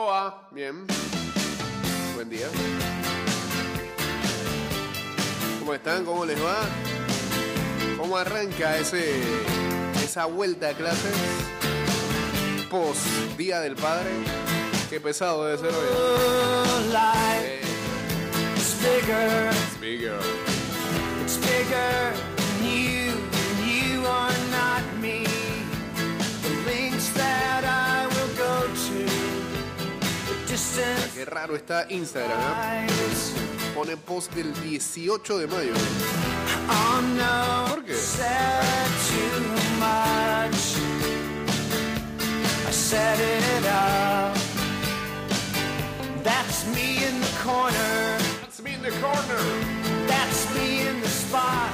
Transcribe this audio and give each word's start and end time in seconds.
Hola, 0.00 0.32
bien. 0.52 0.86
Buen 2.14 2.30
día. 2.30 2.46
¿Cómo 5.58 5.74
están? 5.74 6.04
¿Cómo 6.04 6.24
les 6.24 6.40
va? 6.40 6.54
¿Cómo 7.96 8.16
arranca 8.16 8.78
ese, 8.78 9.20
esa 10.00 10.26
vuelta 10.26 10.68
a 10.68 10.74
clases? 10.74 11.16
Post 12.70 13.06
Día 13.36 13.58
del 13.58 13.74
Padre. 13.74 14.10
Qué 14.88 15.00
pesado 15.00 15.44
debe 15.46 15.58
ser 15.58 15.70
hoy. 15.76 15.86
Eh, 17.42 17.60
It's 18.54 18.74
bigger, 18.80 19.50
it's 19.50 19.80
bigger. 19.80 20.20
it's 21.24 21.36
bigger 21.38 22.12
Qué 31.14 31.24
raro 31.24 31.56
está 31.56 31.86
Instagram, 31.90 32.38
¿eh? 32.38 32.86
Pone 33.74 33.96
post 33.96 34.32
del 34.34 34.52
18 34.62 35.38
de 35.38 35.46
mayo. 35.46 35.72
Oh 36.70 37.00
no, 37.16 37.74
¿Por 37.74 37.84
qué? 37.84 37.94
said 37.94 38.90
too 39.08 39.40
much. 39.78 40.76
I 42.66 42.70
set 42.70 43.18
it 43.20 43.66
up. 43.66 44.36
That's 46.22 46.66
me 46.74 47.04
in 47.04 47.20
the 47.20 47.32
corner. 47.42 48.18
That's 48.42 48.60
me 48.62 48.74
in 48.74 48.82
the 48.82 48.92
corner. 49.00 49.42
That's 50.06 50.54
me 50.54 50.80
in 50.86 51.00
the 51.00 51.08
my 51.32 51.67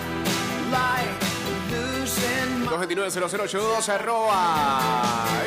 229-0082 2.75 3.89
arroba 3.89 4.83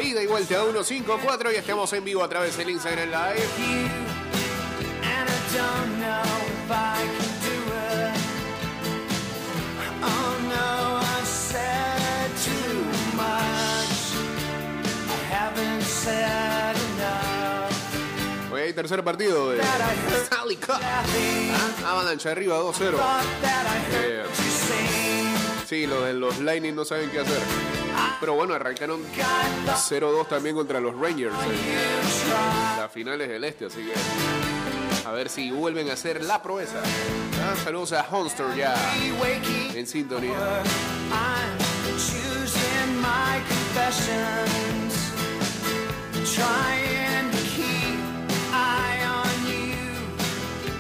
ida 0.02 0.24
y 0.24 0.28
vuelta 0.28 0.62
a 0.62 0.64
154 0.64 1.52
y 1.52 1.56
estamos 1.56 1.92
en 1.92 2.06
vivo 2.06 2.24
a 2.24 2.30
través 2.30 2.56
del 2.56 2.70
Instagram 2.70 3.10
Live. 3.10 3.44
Oh. 10.04 10.38
Hoy 18.54 18.62
hay 18.62 18.74
tercer 18.74 19.04
partido 19.04 19.50
de 19.52 19.60
Stanley 20.24 20.56
Cup. 20.56 20.80
Ah, 20.82 21.04
Avalanche 21.92 22.30
arriba 22.30 22.58
2-0. 22.60 22.96
Sí, 25.68 25.86
los 25.86 26.06
de 26.06 26.14
los 26.14 26.40
Lightning 26.40 26.74
no 26.74 26.86
saben 26.86 27.10
qué 27.10 27.20
hacer. 27.20 27.42
Pero 28.22 28.36
bueno, 28.36 28.54
arrancaron 28.54 29.02
God 29.02 29.66
thought 29.66 30.02
0-2 30.02 30.28
también 30.30 30.56
contra 30.56 30.80
los 30.80 30.98
Rangers 30.98 31.36
en 31.44 32.80
las 32.80 32.90
finales 32.90 33.28
del 33.28 33.44
Este, 33.44 33.66
así 33.66 33.80
que 33.80 33.92
a 35.06 35.12
ver 35.12 35.28
si 35.28 35.52
vuelven 35.52 35.90
a 35.90 35.94
hacer 35.94 36.24
la 36.24 36.42
proeza. 36.42 36.82
Ah, 37.44 37.54
saludos 37.66 37.92
a 37.92 38.08
Honster 38.10 38.46
ya 38.56 38.74
en 39.76 39.86
sintonía. 39.86 40.38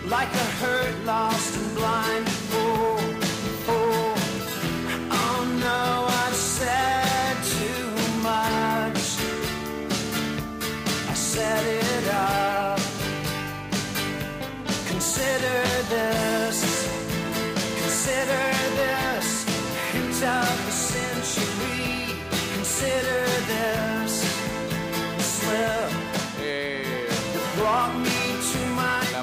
Like 0.09 0.33
a 0.33 0.47
hurt, 0.61 1.05
lost, 1.05 1.57
and 1.57 1.75
blind 1.75 2.26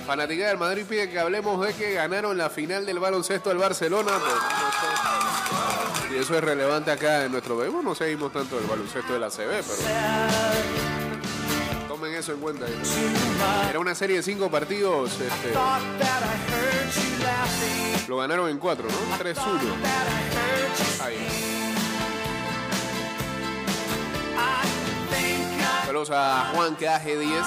fanaticada 0.07 0.51
del 0.51 0.59
Madrid 0.59 0.85
pide 0.89 1.11
que 1.11 1.19
hablemos 1.19 1.67
de 1.67 1.75
que 1.75 1.95
ganaron 1.95 2.37
la 2.37 2.51
final 2.51 2.85
del 2.87 2.99
baloncesto 2.99 3.51
al 3.51 3.59
Barcelona. 3.59 4.13
Y 6.13 6.17
eso 6.17 6.37
es 6.37 6.45
relevante 6.45 6.91
acá 6.91 7.25
en 7.25 7.33
nuestro 7.33 7.59
país. 7.59 7.73
No 7.83 7.95
seguimos 7.95 8.33
tanto 8.33 8.59
el 8.59 8.67
baloncesto 8.67 9.13
de 9.13 9.19
la 9.19 9.31
CB, 9.31 9.49
pero 9.49 9.65
tomen 11.89 12.15
eso 12.15 12.33
en 12.33 12.41
cuenta. 12.41 12.67
Era 13.69 13.79
una 13.79 13.95
serie 13.95 14.17
de 14.17 14.23
cinco 14.23 14.51
partidos. 14.51 15.13
Este, 15.13 15.53
lo 18.09 18.17
ganaron 18.19 18.51
en 18.51 18.59
cuatro, 18.59 18.87
¿no? 18.89 19.19
3-1. 19.19 19.35
Ahí. 21.03 21.17
Saludos 25.87 26.11
a 26.11 26.51
Juan 26.55 26.77
que 26.77 26.89
10 26.89 27.45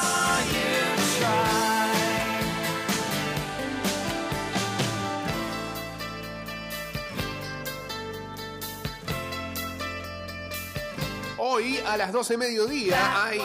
Hoy 11.39 11.77
a 11.85 11.97
las 11.97 12.11
12 12.11 12.35
mediodía 12.35 13.23
hay, 13.23 13.39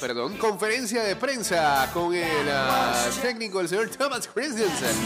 perdón, 0.00 0.36
conferencia 0.36 1.02
de 1.02 1.16
prensa 1.16 1.90
con 1.92 2.14
el 2.14 2.48
ah, 2.48 3.08
técnico, 3.20 3.60
el 3.60 3.68
señor 3.68 3.88
Thomas 3.90 4.28
Christensen, 4.32 4.96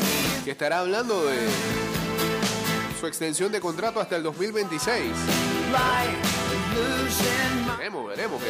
que 0.45 0.51
estará 0.51 0.81
hablando 0.81 1.25
de 1.25 1.39
su 3.01 3.07
extensión 3.07 3.51
de 3.51 3.61
contrato 3.61 3.99
hasta 3.99 4.17
el 4.17 4.23
2026. 4.23 5.05
Like 5.73 6.19
losing 6.75 7.65
my 7.65 7.73
Veremos, 7.79 8.09
veremos 8.09 8.43
que 8.43 8.49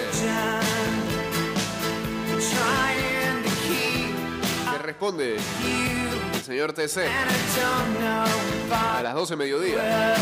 responde 4.82 5.36
el 5.36 6.42
señor 6.42 6.72
TC 6.72 7.06
a 8.72 9.02
las 9.02 9.14
12 9.14 9.36
mediodía. 9.36 10.16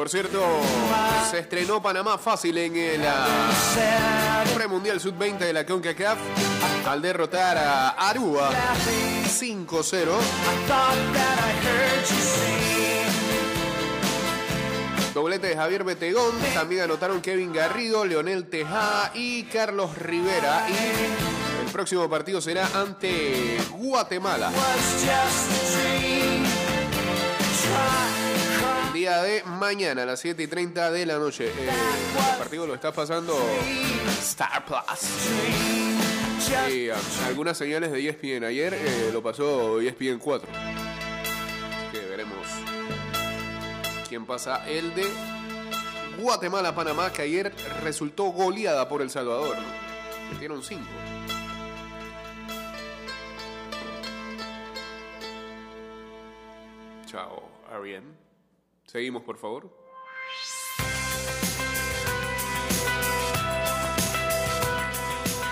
Por 0.00 0.08
cierto, 0.08 0.42
se 1.30 1.40
estrenó 1.40 1.82
Panamá 1.82 2.16
fácil 2.16 2.56
en 2.56 2.74
el 2.74 3.02
ah, 3.06 4.42
premundial 4.54 4.98
sub-20 4.98 5.36
de 5.40 5.52
la 5.52 5.66
CONCACAF 5.66 6.16
al 6.86 7.02
derrotar 7.02 7.58
a 7.58 7.90
Aruba 7.90 8.50
laughing 8.50 9.66
5-0. 9.66 9.66
I 9.66 10.06
thought 10.66 10.96
that 11.12 11.38
I 11.38 11.52
heard 11.66 12.00
you 12.08 12.16
sing 12.16 12.60
Doblete 15.12 15.48
de 15.48 15.56
Javier 15.56 15.84
Betegón, 15.84 16.34
también 16.54 16.84
anotaron 16.84 17.20
Kevin 17.20 17.52
Garrido, 17.52 18.06
Leonel 18.06 18.48
Tejada 18.48 19.10
y 19.12 19.42
Carlos 19.52 19.98
Rivera. 19.98 20.66
Y 20.70 21.66
el 21.66 21.72
próximo 21.72 22.08
partido 22.08 22.40
será 22.40 22.66
ante 22.74 23.58
Guatemala. 23.72 24.50
Día 29.00 29.22
de 29.22 29.42
mañana 29.44 30.02
a 30.02 30.04
las 30.04 30.20
7 30.20 30.42
y 30.42 30.46
30 30.46 30.90
de 30.90 31.06
la 31.06 31.18
noche. 31.18 31.46
Eh, 31.46 31.70
el 32.32 32.38
partido 32.38 32.66
lo 32.66 32.74
está 32.74 32.92
pasando 32.92 33.34
Star 34.20 34.62
Plus. 34.66 35.08
Y 36.70 36.90
ah, 36.90 36.96
algunas 37.26 37.56
señales 37.56 37.92
de 37.92 38.06
ESPN. 38.06 38.44
Ayer 38.44 38.74
eh, 38.74 39.08
lo 39.10 39.22
pasó 39.22 39.80
ESPN 39.80 40.18
4. 40.18 40.50
Así 40.52 41.86
que 41.92 42.06
veremos 42.10 42.46
quién 44.06 44.26
pasa 44.26 44.68
el 44.68 44.94
de 44.94 45.06
Guatemala-Panamá, 46.18 47.10
que 47.10 47.22
ayer 47.22 47.54
resultó 47.82 48.24
goleada 48.24 48.86
por 48.86 49.00
El 49.00 49.08
Salvador. 49.08 49.56
Metieron 50.30 50.62
5. 50.62 50.82
Chao, 57.06 57.48
Ariane. 57.72 58.29
Seguimos, 58.90 59.22
por 59.22 59.38
favor. 59.38 59.70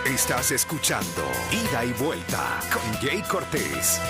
Estás 0.05 0.51
escuchando 0.51 1.23
Ida 1.53 1.85
y 1.85 1.93
Vuelta 1.93 2.59
con 2.73 2.83
Jay 2.95 3.23
Cortés. 3.31 4.01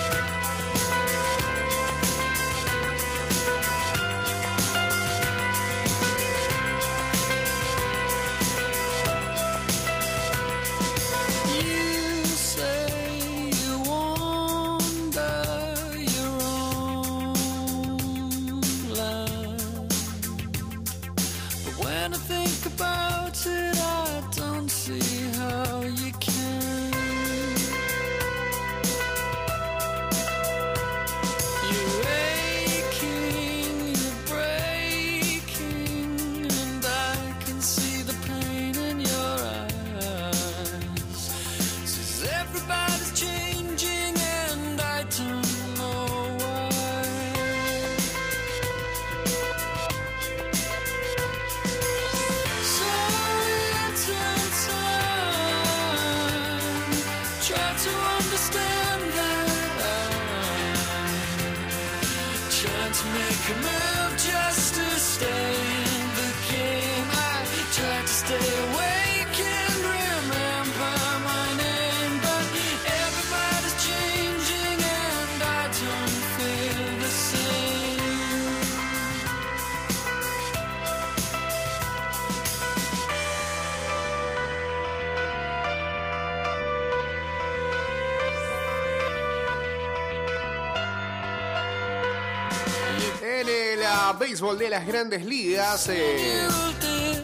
Béisbol 94.13 94.57
de 94.57 94.69
las 94.69 94.87
grandes 94.87 95.25
ligas, 95.25 95.89
eh, 95.89 96.47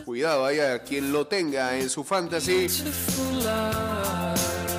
cuidado 0.04 0.46
ahí 0.46 0.60
a 0.60 0.80
quien 0.80 1.12
lo 1.12 1.26
tenga 1.26 1.78
en 1.78 1.90
su 1.90 2.04
fantasy. 2.04 2.68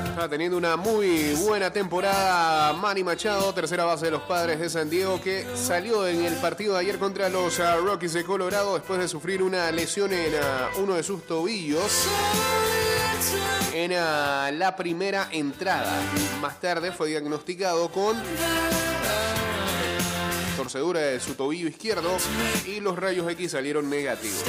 Está 0.08 0.29
teniendo 0.29 0.56
una 0.56 0.76
muy 0.76 1.35
buena 1.35 1.70
temporada 1.70 2.73
Manny 2.73 3.05
Machado, 3.05 3.53
tercera 3.53 3.85
base 3.85 4.06
de 4.06 4.12
los 4.12 4.23
padres 4.23 4.58
de 4.58 4.70
San 4.70 4.88
Diego, 4.88 5.20
que 5.20 5.47
salió 5.55 6.06
en 6.06 6.25
el 6.25 6.35
partido 6.37 6.75
de 6.75 6.81
ayer 6.81 6.99
contra 6.99 7.29
los 7.29 7.61
ah, 7.61 7.76
Rockies 7.76 8.14
de 8.14 8.25
Colorado 8.25 8.75
después 8.75 8.99
de 8.99 9.08
sufrir 9.08 9.43
una 9.43 9.70
lesión 9.73 10.12
en 10.12 10.35
ah, 10.43 10.70
uno 10.79 10.94
de 10.94 11.03
sus 11.03 11.26
tobillos 11.26 12.06
en 13.75 13.93
ah, 13.94 14.50
la 14.53 14.75
primera 14.75 15.29
entrada. 15.32 15.93
Más 16.41 16.61
tarde 16.61 16.93
fue 16.93 17.08
diagnosticado 17.08 17.91
con 17.91 18.17
torcedura 20.66 20.98
de 20.98 21.20
su 21.20 21.34
tobillo 21.34 21.68
izquierdo 21.68 22.10
y 22.64 22.80
los 22.80 22.98
rayos 22.98 23.30
X 23.30 23.52
salieron 23.52 23.88
negativos. 23.88 24.42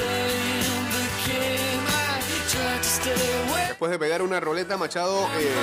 Después 3.68 3.92
de 3.92 4.00
pegar 4.00 4.24
una 4.24 4.40
roleta, 4.40 4.78
Machado 4.78 5.28
eh, 5.38 5.54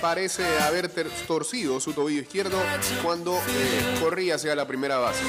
parece 0.00 0.44
haber 0.62 0.90
torcido 1.28 1.78
su 1.78 1.92
tobillo 1.92 2.22
izquierdo 2.22 2.58
cuando 3.04 3.36
eh, 3.36 3.98
corría 4.00 4.34
hacia 4.34 4.56
la 4.56 4.66
primera 4.66 4.98
base. 4.98 5.22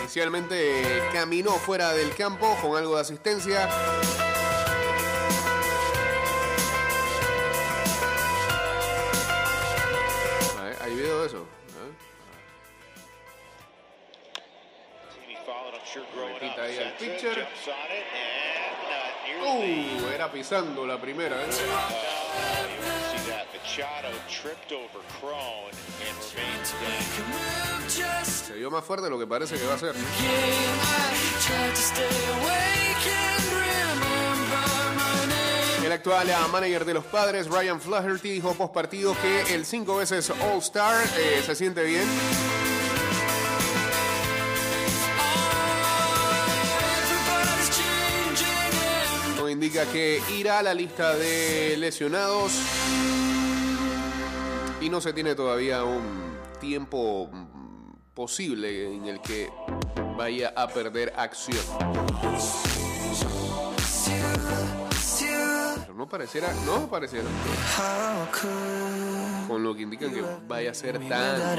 Inicialmente 0.00 0.98
eh, 0.98 1.02
caminó 1.14 1.52
fuera 1.52 1.94
del 1.94 2.14
campo 2.14 2.54
con 2.60 2.76
algo 2.76 2.96
de 2.96 3.00
asistencia. 3.00 3.66
Pitcher. 17.06 17.46
Uh, 19.42 20.08
era 20.12 20.30
pisando 20.30 20.86
la 20.86 21.00
primera. 21.00 21.36
¿eh? 21.42 21.48
Se 28.24 28.54
vio 28.54 28.70
más 28.70 28.84
fuerte 28.84 29.04
de 29.04 29.10
lo 29.10 29.18
que 29.18 29.26
parece 29.26 29.56
que 29.56 29.66
va 29.66 29.74
a 29.74 29.78
ser. 29.78 29.94
El 35.84 35.92
actual 35.92 36.30
ah, 36.30 36.48
manager 36.50 36.84
de 36.84 36.94
los 36.94 37.04
padres, 37.04 37.46
Ryan 37.48 37.80
Flaherty, 37.80 38.30
dijo 38.30 38.54
post 38.54 38.74
partido 38.74 39.16
que 39.22 39.54
el 39.54 39.64
cinco 39.64 39.96
veces 39.96 40.30
All-Star 40.30 41.06
eh, 41.16 41.42
se 41.46 41.54
siente 41.54 41.84
bien. 41.84 42.06
Indica 49.66 49.84
que 49.90 50.22
irá 50.38 50.60
a 50.60 50.62
la 50.62 50.72
lista 50.72 51.16
de 51.16 51.76
lesionados 51.76 52.52
y 54.80 54.88
no 54.88 55.00
se 55.00 55.12
tiene 55.12 55.34
todavía 55.34 55.82
un 55.82 56.38
tiempo 56.60 57.28
mm, 57.32 58.14
posible 58.14 58.94
en 58.94 59.06
el 59.06 59.20
que 59.20 59.50
vaya 60.16 60.52
a 60.54 60.68
perder 60.68 61.12
acción. 61.16 61.58
Pero 65.80 65.94
no 65.94 66.08
pareciera, 66.08 66.52
no 66.64 66.88
pareciera, 66.88 67.26
con 69.48 69.64
lo 69.64 69.74
que 69.74 69.82
indican 69.82 70.14
que 70.14 70.22
vaya 70.46 70.70
a 70.70 70.74
ser 70.74 71.00
tan 71.08 71.56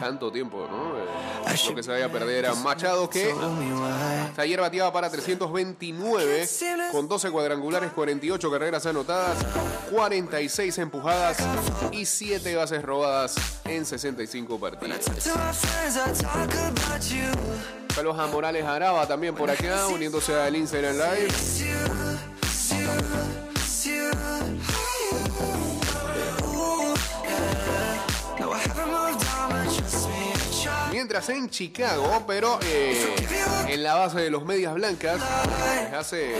tanto 0.00 0.30
tiempo, 0.30 0.66
¿no? 0.70 0.96
Eh, 0.98 1.56
lo 1.68 1.74
que 1.74 1.82
se 1.82 1.90
vaya 1.90 2.06
a 2.06 2.08
perder 2.08 2.46
a 2.46 2.54
Machado 2.54 3.08
que 3.10 3.32
hasta 4.26 4.42
ayer 4.42 4.60
bateaba 4.60 4.92
para 4.92 5.10
329 5.10 6.48
con 6.92 7.08
12 7.08 7.30
cuadrangulares, 7.30 7.92
48 7.92 8.50
carreras 8.50 8.86
anotadas, 8.86 9.38
46 9.90 10.78
empujadas 10.78 11.38
y 11.92 12.04
7 12.04 12.54
bases 12.54 12.82
robadas 12.82 13.34
en 13.64 13.84
65 13.84 14.58
partidos. 14.60 14.98
Saludos 17.94 18.18
a 18.18 18.26
Morales 18.28 18.64
Araba 18.64 19.06
también 19.08 19.34
por 19.34 19.50
acá, 19.50 19.88
uniéndose 19.88 20.34
al 20.34 20.54
Instagram 20.54 20.96
Live. 20.96 21.28
Mientras 30.98 31.28
en 31.28 31.48
Chicago, 31.48 32.24
pero 32.26 32.58
eh, 32.60 33.14
en 33.68 33.84
la 33.84 33.94
base 33.94 34.18
de 34.18 34.30
los 34.30 34.44
medias 34.44 34.74
blancas, 34.74 35.20
hace 35.96 36.34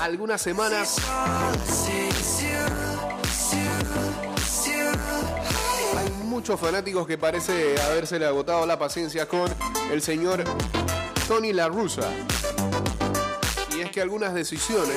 algunas 0.00 0.40
semanas 0.40 0.96
hay 5.98 6.10
muchos 6.24 6.58
fanáticos 6.58 7.06
que 7.06 7.18
parece 7.18 7.78
habérsele 7.82 8.24
agotado 8.24 8.64
la 8.64 8.78
paciencia 8.78 9.28
con 9.28 9.54
el 9.92 10.00
señor 10.00 10.44
Tony 11.28 11.52
La 11.52 11.68
Russa. 11.68 12.08
Y 13.76 13.82
es 13.82 13.90
que 13.90 14.00
algunas 14.00 14.32
decisiones 14.32 14.96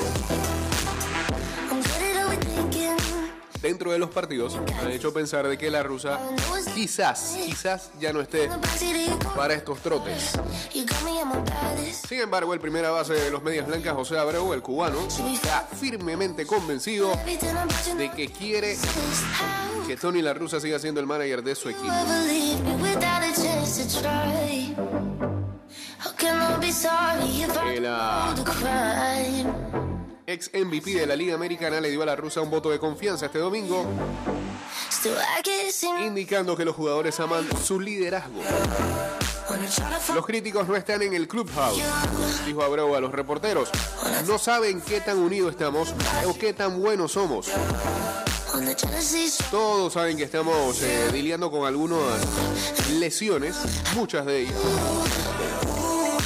dentro 3.62 3.92
de 3.92 4.00
los 4.00 4.10
partidos 4.10 4.58
han 4.80 4.92
hecho 4.92 5.14
pensar 5.14 5.48
de 5.48 5.58
que 5.58 5.70
La 5.70 5.84
Russa 5.84 6.20
quizás, 6.74 7.38
quizás 7.46 7.92
ya 8.00 8.12
no 8.12 8.22
esté 8.22 8.50
para 9.36 9.54
estos 9.54 9.80
trotes. 9.80 10.32
Sin 12.08 12.20
embargo, 12.20 12.54
el 12.54 12.60
primera 12.60 12.90
base 12.92 13.14
de 13.14 13.30
los 13.32 13.44
medias 13.44 13.68
blancas, 13.68 13.94
José 13.94 14.18
Abreu, 14.18 14.54
el 14.54 14.62
cubano, 14.62 15.00
está 15.34 15.68
firmemente 15.80 16.46
convencido 16.46 17.12
de 17.98 18.12
que 18.12 18.30
quiere 18.30 18.78
que 19.88 19.98
Tony 19.98 20.22
La 20.22 20.34
Russa 20.34 20.60
siga 20.60 20.80
siendo 20.80 21.00
el 21.00 21.06
manager 21.06 21.44
de 21.44 21.56
su 21.56 21.70
equipo. 21.70 21.92
El, 27.66 27.88
crime? 28.44 29.91
Ex 30.28 30.52
MVP 30.54 30.92
de 30.92 31.06
la 31.06 31.16
Liga 31.16 31.36
Americana 31.36 31.80
le 31.80 31.90
dio 31.90 32.02
a 32.04 32.06
la 32.06 32.16
rusa 32.16 32.42
un 32.42 32.50
voto 32.50 32.70
de 32.70 32.80
confianza 32.80 33.28
este 33.28 33.40
domingo, 33.40 33.86
indicando 36.06 36.56
que 36.56 36.66
los 36.66 36.76
jugadores 36.76 37.20
aman 37.20 37.48
su 37.64 37.80
liderazgo. 37.80 38.42
Los 40.14 40.26
críticos 40.26 40.68
no 40.68 40.76
están 40.76 41.02
en 41.02 41.14
el 41.14 41.28
clubhouse, 41.28 41.82
dijo 42.46 42.64
Abreu 42.64 42.96
a 42.96 43.02
los 43.02 43.12
reporteros. 43.12 43.70
No 44.26 44.38
saben 44.38 44.82
qué 44.82 45.02
tan 45.02 45.18
unidos 45.18 45.52
estamos 45.52 45.94
o 46.26 46.38
qué 46.38 46.54
tan 46.54 46.82
buenos 46.82 47.14
somos. 47.14 47.50
Todos 49.50 49.94
saben 49.94 50.18
que 50.18 50.24
estamos 50.24 50.82
eh, 50.82 51.10
lidiando 51.12 51.50
con 51.50 51.66
algunas 51.66 52.00
lesiones, 53.00 53.56
muchas 53.96 54.26
de 54.26 54.42
ellas. 54.42 54.56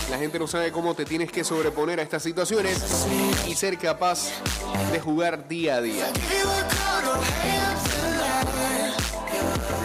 La 0.09 0.17
gente 0.19 0.37
no 0.37 0.47
sabe 0.47 0.71
cómo 0.71 0.93
te 0.93 1.03
tienes 1.03 1.31
que 1.31 1.43
sobreponer 1.43 1.99
a 1.99 2.03
estas 2.03 2.21
situaciones 2.21 3.07
y 3.47 3.55
ser 3.55 3.77
capaz 3.77 4.29
de 4.91 4.99
jugar 4.99 5.47
día 5.47 5.77
a 5.77 5.81
día. 5.81 6.07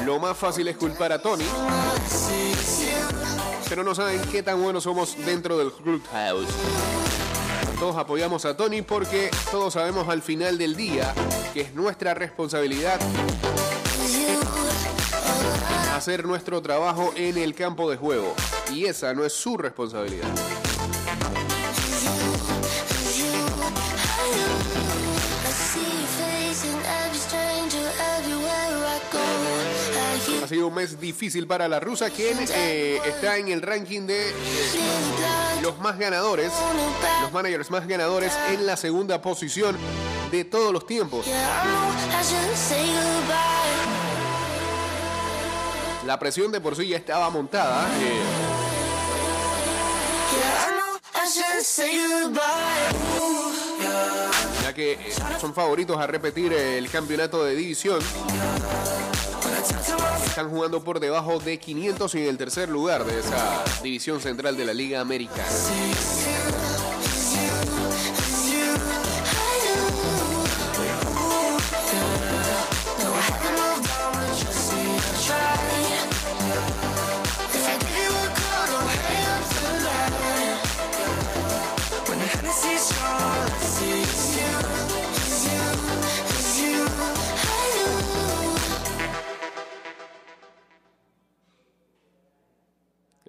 Lo 0.04 0.18
más 0.18 0.36
fácil 0.36 0.68
es 0.68 0.76
culpar 0.76 1.12
a 1.12 1.20
Tony, 1.20 1.44
pero 3.68 3.82
no 3.82 3.94
saben 3.94 4.20
qué 4.30 4.42
tan 4.42 4.62
buenos 4.62 4.84
somos 4.84 5.16
dentro 5.24 5.56
del 5.56 5.72
clubhouse. 5.72 6.48
Todos 7.78 7.96
apoyamos 7.96 8.44
a 8.44 8.56
Tony 8.56 8.82
porque 8.82 9.30
todos 9.50 9.72
sabemos 9.72 10.08
al 10.08 10.20
final 10.20 10.58
del 10.58 10.76
día 10.76 11.14
que 11.54 11.62
es 11.62 11.74
nuestra 11.74 12.12
responsabilidad 12.12 13.00
hacer 15.94 16.24
nuestro 16.24 16.62
trabajo 16.62 17.12
en 17.16 17.36
el 17.36 17.54
campo 17.54 17.90
de 17.90 17.96
juego. 17.96 18.34
Y 18.72 18.86
esa 18.86 19.12
no 19.14 19.24
es 19.24 19.32
su 19.32 19.56
responsabilidad. 19.56 20.28
Ha 30.42 30.48
sido 30.48 30.68
un 30.68 30.74
mes 30.74 31.00
difícil 31.00 31.46
para 31.46 31.68
la 31.68 31.80
rusa, 31.80 32.10
quien 32.10 32.38
eh, 32.54 33.00
está 33.04 33.36
en 33.36 33.48
el 33.48 33.62
ranking 33.62 34.02
de 34.02 34.30
eh, 34.30 34.32
los 35.62 35.78
más 35.78 35.98
ganadores, 35.98 36.52
los 37.22 37.32
managers 37.32 37.70
más 37.70 37.86
ganadores 37.86 38.32
en 38.50 38.66
la 38.66 38.76
segunda 38.76 39.20
posición 39.20 39.76
de 40.30 40.44
todos 40.44 40.72
los 40.72 40.86
tiempos. 40.86 41.26
La 46.06 46.18
presión 46.18 46.50
de 46.50 46.60
por 46.60 46.76
sí 46.76 46.88
ya 46.88 46.96
estaba 46.96 47.30
montada, 47.30 47.86
eh, 48.00 48.59
ya 54.62 54.72
que 54.72 54.92
eh, 54.92 54.98
son 55.40 55.52
favoritos 55.52 55.98
a 55.98 56.06
repetir 56.06 56.52
el 56.52 56.88
campeonato 56.90 57.44
de 57.44 57.54
división. 57.54 58.00
Están 60.24 60.48
jugando 60.48 60.82
por 60.82 61.00
debajo 61.00 61.38
de 61.38 61.58
500 61.58 62.14
en 62.14 62.24
el 62.24 62.38
tercer 62.38 62.68
lugar 62.68 63.04
de 63.04 63.20
esa 63.20 63.62
división 63.82 64.20
central 64.20 64.56
de 64.56 64.64
la 64.64 64.72
Liga 64.72 65.00
Americana. 65.00 65.44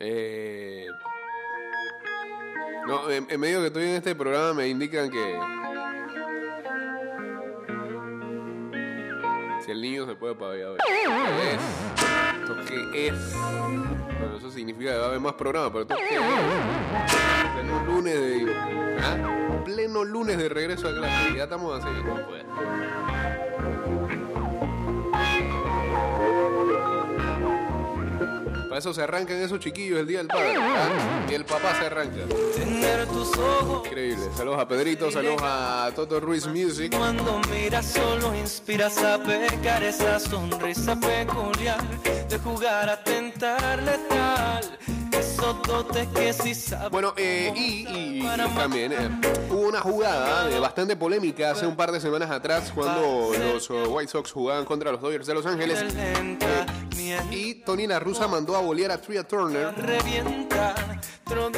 Eh, 0.03 0.87
no, 2.87 3.07
en, 3.11 3.39
medio 3.39 3.59
que 3.61 3.67
estoy 3.67 3.83
en 3.83 3.95
este 3.97 4.15
programa 4.15 4.53
me 4.55 4.67
indican 4.67 5.11
que 5.11 5.39
si 9.63 9.69
el 9.69 9.79
niño 9.79 10.07
se 10.07 10.15
puede 10.15 10.33
pagar. 10.33 10.77
¿Qué 10.87 11.53
es? 11.53 11.61
¿Esto 12.41 12.55
qué 12.67 13.07
es? 13.09 13.33
Bueno, 13.35 14.37
eso 14.37 14.49
significa 14.49 14.91
que 14.91 14.97
va 14.97 15.05
a 15.05 15.07
haber 15.09 15.19
más 15.19 15.33
programas, 15.33 15.69
pero 15.71 15.81
¿esto 15.83 15.95
qué 15.95 16.15
es? 16.15 16.21
Pleno 17.53 17.83
lunes 17.85 18.19
de... 18.19 18.55
¿Ah? 19.03 19.61
Pleno 19.65 20.03
lunes 20.03 20.39
de 20.39 20.49
regreso 20.49 20.89
a 20.89 20.95
clase. 20.95 21.35
Ya 21.35 21.43
estamos 21.43 21.79
así. 21.79 21.89
Eso 28.81 28.95
se 28.95 29.03
arrancan 29.03 29.37
esos 29.37 29.59
chiquillos 29.59 29.99
el 29.99 30.07
día 30.07 30.17
del 30.17 30.27
padre. 30.27 30.55
Y 31.29 31.33
el 31.35 31.45
papá 31.45 31.75
se 31.79 31.85
arranca. 31.85 32.17
Tener 32.55 33.05
tus 33.05 33.37
ojos 33.37 33.85
Increíble. 33.85 34.25
Saludos 34.35 34.59
a 34.59 34.67
Pedrito, 34.67 35.11
saludos 35.11 35.39
a 35.43 35.91
Toto 35.95 36.19
Ruiz 36.19 36.47
Music. 36.47 36.91
cuando 36.97 37.39
miras 37.51 37.85
solo 37.85 38.33
inspiras 38.35 38.97
a 39.03 39.19
pecar 39.21 39.83
esa 39.83 40.19
sonrisa 40.19 40.95
peculiar 40.99 41.79
de 42.27 42.39
jugar 42.39 42.89
a 42.89 43.03
tentar 43.03 43.81
letal. 43.83 44.65
Bueno, 46.91 47.13
eh, 47.17 47.51
y, 47.55 47.87
y- 47.87 48.19
y 48.19 48.55
también 48.55 48.91
eh, 48.93 49.09
hubo 49.49 49.67
una 49.67 49.79
jugada 49.81 50.47
de 50.47 50.59
bastante 50.59 50.95
polémica 50.95 51.51
hace 51.51 51.67
un 51.67 51.75
par 51.75 51.91
de 51.91 51.99
semanas 51.99 52.31
atrás 52.31 52.71
cuando 52.73 53.31
los 53.37 53.69
eh, 53.69 53.73
White 53.87 54.11
Sox 54.11 54.31
jugaban 54.31 54.65
contra 54.65 54.91
los 54.91 55.01
Dodgers 55.01 55.27
de 55.27 55.33
Los 55.35 55.45
Ángeles. 55.45 55.83
Y 57.31 57.55
Tony 57.55 57.87
La 57.87 57.99
Russa 57.99 58.27
mandó 58.27 58.55
a 58.55 58.59
bolear 58.59 58.91
a 58.91 59.01
Tria 59.01 59.23
Turner 59.23 59.73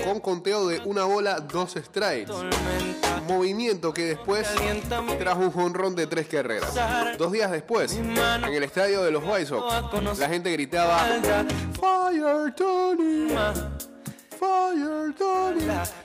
con 0.05 0.19
conteo 0.19 0.67
de 0.67 0.81
una 0.85 1.05
bola, 1.05 1.39
dos 1.39 1.73
strikes. 1.73 2.31
Movimiento 3.27 3.93
que 3.93 4.03
después 4.05 4.47
trajo 5.19 5.41
un 5.41 5.51
jonrón 5.51 5.95
de 5.95 6.07
tres 6.07 6.27
carreras. 6.27 6.73
Dos 7.17 7.31
días 7.31 7.51
después, 7.51 7.93
en 7.93 8.17
el 8.53 8.63
estadio 8.63 9.03
de 9.03 9.11
los 9.11 9.23
White 9.23 9.45
Sox, 9.47 10.19
la 10.19 10.29
gente 10.29 10.51
gritaba 10.51 11.05
Fire 11.79 12.53
Tony. 12.55 13.92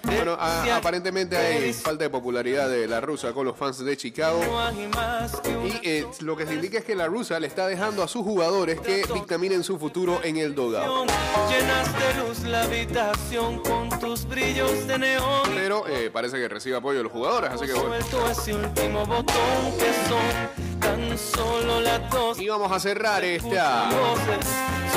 Bueno, 0.03 0.37
a- 0.39 0.77
aparentemente 0.77 1.37
hay 1.37 1.73
falta 1.73 2.05
de 2.05 2.11
popularidad 2.11 2.69
de 2.69 2.87
la 2.87 3.01
rusa 3.01 3.33
con 3.33 3.47
los 3.47 3.57
fans 3.57 3.79
de 3.85 3.97
Chicago. 3.97 4.41
Y 5.67 5.87
eh, 5.89 6.07
lo 6.21 6.37
que 6.37 6.47
se 6.47 6.55
indica 6.55 6.79
es 6.79 6.85
que 6.85 6.95
la 6.95 7.07
rusa 7.07 7.39
le 7.41 7.47
está 7.47 7.67
dejando 7.67 8.03
a 8.03 8.09
sus 8.09 8.23
jugadores 8.23 8.81
que 8.81 9.03
dictaminen 9.15 9.63
su 9.65 9.79
futuro 9.79 10.21
en 10.23 10.37
el 10.37 10.55
neón. 10.55 10.83
Pero 15.55 15.87
eh, 15.89 16.11
parece 16.11 16.37
que 16.39 16.49
recibe 16.49 16.77
apoyo 16.77 16.99
de 16.99 17.05
los 17.05 17.13
jugadores, 17.13 17.51
así 17.51 17.67
que 17.67 17.73
bueno. 17.73 17.95
Y 22.39 22.49
vamos 22.49 22.71
a 22.73 22.81
cerrar 22.81 23.25
esta. 23.25 23.89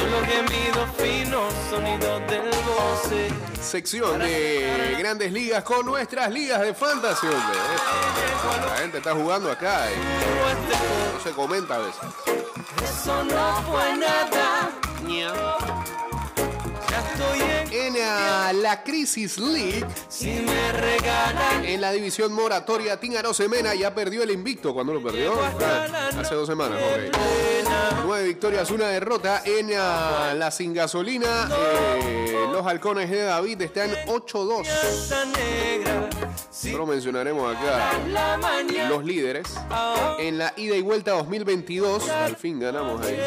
Solo 0.02 0.26
gemidos 0.26 0.90
finos, 0.98 1.54
sonidos 1.70 2.22
del 2.28 2.50
goce. 2.66 3.30
sección 3.62 4.18
de 4.18 4.96
grandes 4.98 5.32
ligas 5.32 5.64
con 5.64 5.86
nuestras 5.86 6.32
ligas 6.32 6.60
de 6.62 6.74
fantasy. 6.74 7.28
hombre. 7.28 7.60
La 8.68 8.78
gente 8.78 8.98
está 8.98 9.14
jugando 9.14 9.52
acá 9.52 9.90
este 9.92 10.76
no 11.14 11.20
se 11.24 11.32
comenta 11.32 11.76
a 11.76 11.80
veces. 11.80 12.02
eso 12.84 13.24
no 13.26 13.62
fue 13.64 13.98
nada. 13.98 14.51
Ah, 18.52 18.62
la 18.62 18.84
Crisis 18.84 19.38
League, 19.38 19.86
Si 20.10 20.28
me 20.28 20.72
regalan. 20.74 21.66
en 21.66 21.82
la 21.82 21.92
división 21.92 22.34
moratoria, 22.34 23.00
Tíngaro 23.00 23.34
Semena 23.34 23.74
ya 23.76 23.94
perdió 23.94 24.24
el 24.24 24.32
invicto. 24.32 24.74
¿Cuándo 24.74 24.94
lo 24.94 25.02
perdió? 25.02 25.34
Ah, 25.42 26.10
hace 26.20 26.36
dos 26.36 26.48
semanas. 26.48 26.80
Nueve 28.06 28.28
victorias, 28.28 28.70
una 28.72 28.88
derrota 28.88 29.42
en 29.46 29.72
ah, 29.78 30.34
la 30.36 30.52
sin 30.52 30.74
gasolina. 30.74 31.50
eh, 31.52 32.48
los 32.52 32.66
halcones 32.66 33.10
de 33.10 33.24
David 33.24 33.62
están 33.62 33.92
8-2. 34.08 34.68
Esa 34.68 35.26
negra. 35.26 36.10
Si 36.50 36.72
Solo 36.72 36.86
mencionaremos 36.86 37.56
acá 37.56 37.92
los 38.90 39.04
líderes. 39.04 39.48
En 40.20 40.38
la 40.38 40.54
ida 40.58 40.76
y 40.76 40.82
vuelta 40.82 41.12
2022, 41.12 42.10
al 42.10 42.36
fin 42.36 42.60
ganamos 42.60 43.02
ahí. 43.02 43.18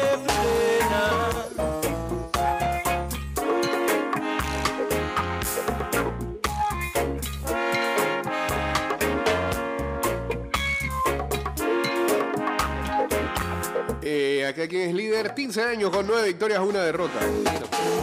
Eh, 14.07 14.45
acá 14.47 14.67
quien 14.67 14.89
es 14.89 14.93
líder, 14.93 15.33
15 15.33 15.63
años 15.63 15.89
con 15.89 16.05
9 16.05 16.27
victorias, 16.27 16.59
una 16.59 16.83
derrota. 16.83 17.19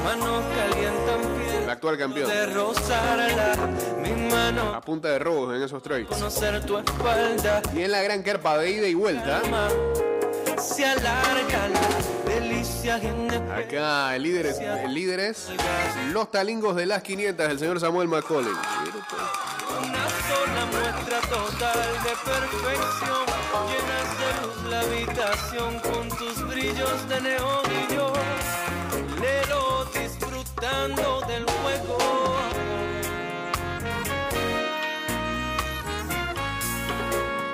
Manos 0.03 0.43
calientan 0.57 1.21
piel 1.39 1.63
El 1.63 1.71
actual 1.71 1.97
campeón. 1.97 2.29
de 2.29 2.47
rozarla. 2.47 3.53
A 4.75 4.81
punta 4.81 5.09
de 5.09 5.19
robos 5.21 5.55
en 5.57 5.63
esos 5.63 5.81
trades. 5.83 6.07
conocer 6.09 6.65
tu 6.67 6.77
espalda. 6.79 7.63
Y 7.73 7.83
en 7.83 7.93
la 7.93 8.03
gran 8.03 8.23
carpa 8.23 8.59
de 8.59 8.71
ida 8.73 8.89
y 8.89 8.95
vuelta, 8.95 9.39
Alma, 9.39 9.69
Se 10.59 10.85
alarga 10.85 11.69
la 11.69 12.33
delicia 12.35 12.97
en 12.99 13.31
el 13.31 13.53
acá 13.53 14.15
el 14.17 14.23
líder 14.25 14.47
es, 14.47 14.59
el 14.59 14.93
líder 14.95 15.21
es 15.21 15.49
los 16.13 16.31
talingos 16.33 16.75
de 16.77 16.87
las 16.87 17.03
500, 17.03 17.49
el 17.49 17.59
señor 17.61 17.79
Samuel 17.81 18.09
McCollum. 18.09 18.53
Una 19.79 20.09
sola 20.09 20.67
total 21.33 21.81
de 22.05 22.15
perfección. 22.31 23.25
Llenas 23.71 24.09
de 24.21 24.29
luz 24.43 24.59
la 24.71 24.81
habitación 24.81 25.79
con 25.81 26.09
tus 26.19 26.47
brillos 26.47 27.09
de 27.09 27.21
neón 27.23 27.65
y 27.71 27.95
yo. 27.95 28.13
Disfrutando 29.95 31.21
del 31.27 31.45
juego. 31.45 31.99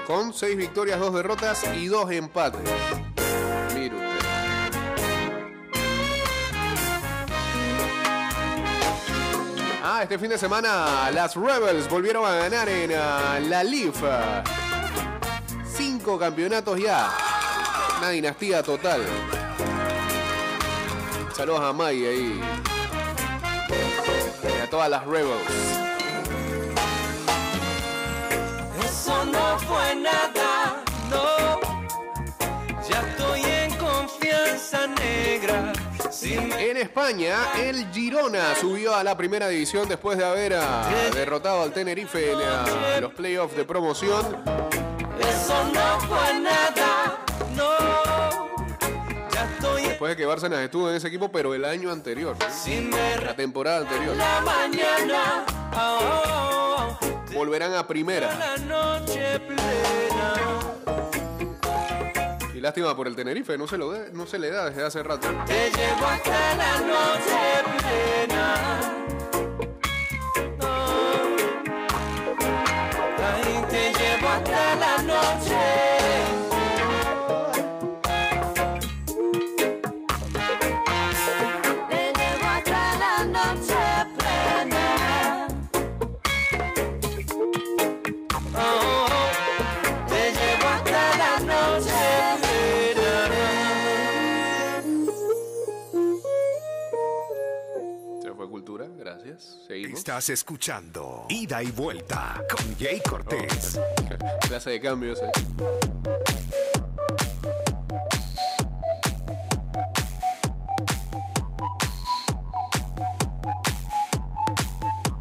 Con 0.06 0.32
6 0.32 0.56
victorias, 0.56 0.98
2 0.98 1.14
derrotas 1.14 1.64
y 1.76 1.86
2 1.86 2.10
empates. 2.12 2.68
Este 10.02 10.16
fin 10.16 10.30
de 10.30 10.38
semana 10.38 11.10
las 11.10 11.34
Rebels 11.34 11.88
volvieron 11.88 12.24
a 12.24 12.34
ganar 12.36 12.68
en 12.68 12.92
ah, 12.94 13.40
la 13.40 13.64
Leaf. 13.64 14.00
Cinco 15.66 16.16
campeonatos 16.16 16.78
ya. 16.78 17.10
Una 17.98 18.10
dinastía 18.10 18.62
total. 18.62 19.02
Saludos 21.36 21.60
a 21.60 21.72
May 21.72 22.06
ahí. 22.06 22.40
Y 24.44 24.60
a 24.62 24.70
todas 24.70 24.88
las 24.88 25.04
Rebels. 25.04 25.42
Eso 28.84 29.24
no 29.24 29.58
fue 29.58 29.96
nada, 29.96 30.82
no. 31.10 31.60
Ya 32.88 33.00
estoy 33.00 33.42
en 33.42 33.76
confianza 33.76 34.86
negra. 34.86 35.72
En 36.22 36.76
España, 36.76 37.36
el 37.60 37.92
Girona 37.92 38.54
subió 38.56 38.94
a 38.94 39.04
la 39.04 39.16
primera 39.16 39.48
división 39.48 39.88
después 39.88 40.18
de 40.18 40.24
haber 40.24 40.54
ah, 40.54 40.90
derrotado 41.14 41.62
al 41.62 41.72
Tenerife 41.72 42.32
en 42.32 42.38
ah, 42.42 42.98
los 43.00 43.12
playoffs 43.12 43.56
de 43.56 43.64
promoción. 43.64 44.26
Eso 45.20 45.64
no 45.72 46.00
fue 46.00 46.40
nada, 46.40 47.24
no. 47.54 47.72
Ya 49.32 49.44
estoy 49.44 49.82
en 49.82 49.88
Después 49.90 50.10
de 50.10 50.16
que 50.16 50.26
Bárcenas 50.26 50.60
estuvo 50.60 50.90
en 50.90 50.96
ese 50.96 51.06
equipo, 51.06 51.30
pero 51.30 51.54
el 51.54 51.64
año 51.64 51.92
anterior, 51.92 52.36
si 52.50 52.90
la 52.90 53.36
temporada 53.36 53.78
anterior. 53.78 54.16
la 54.16 54.40
mañana. 54.40 55.44
oh, 55.76 55.98
oh, 56.02 56.98
oh, 57.00 57.32
Volverán 57.32 57.74
a 57.74 57.86
primera. 57.86 58.34
la 58.36 58.56
noche 58.56 59.38
plena. 59.38 60.67
Y 62.58 62.60
lástima 62.60 62.96
por 62.96 63.06
el 63.06 63.14
Tenerife, 63.14 63.56
no 63.56 63.68
se, 63.68 63.78
lo 63.78 63.92
no 64.12 64.26
se 64.26 64.36
le 64.36 64.50
da 64.50 64.68
desde 64.68 64.82
hace 64.82 65.00
rato. 65.04 65.28
Estás 100.18 100.30
escuchando 100.30 101.26
Ida 101.28 101.62
y 101.62 101.70
Vuelta 101.70 102.42
con 102.50 102.76
Jay 102.76 103.00
Cortés. 103.08 103.78
Clase 104.48 104.70
de 104.70 104.80
cambios. 104.80 105.20
eh. 105.22 105.30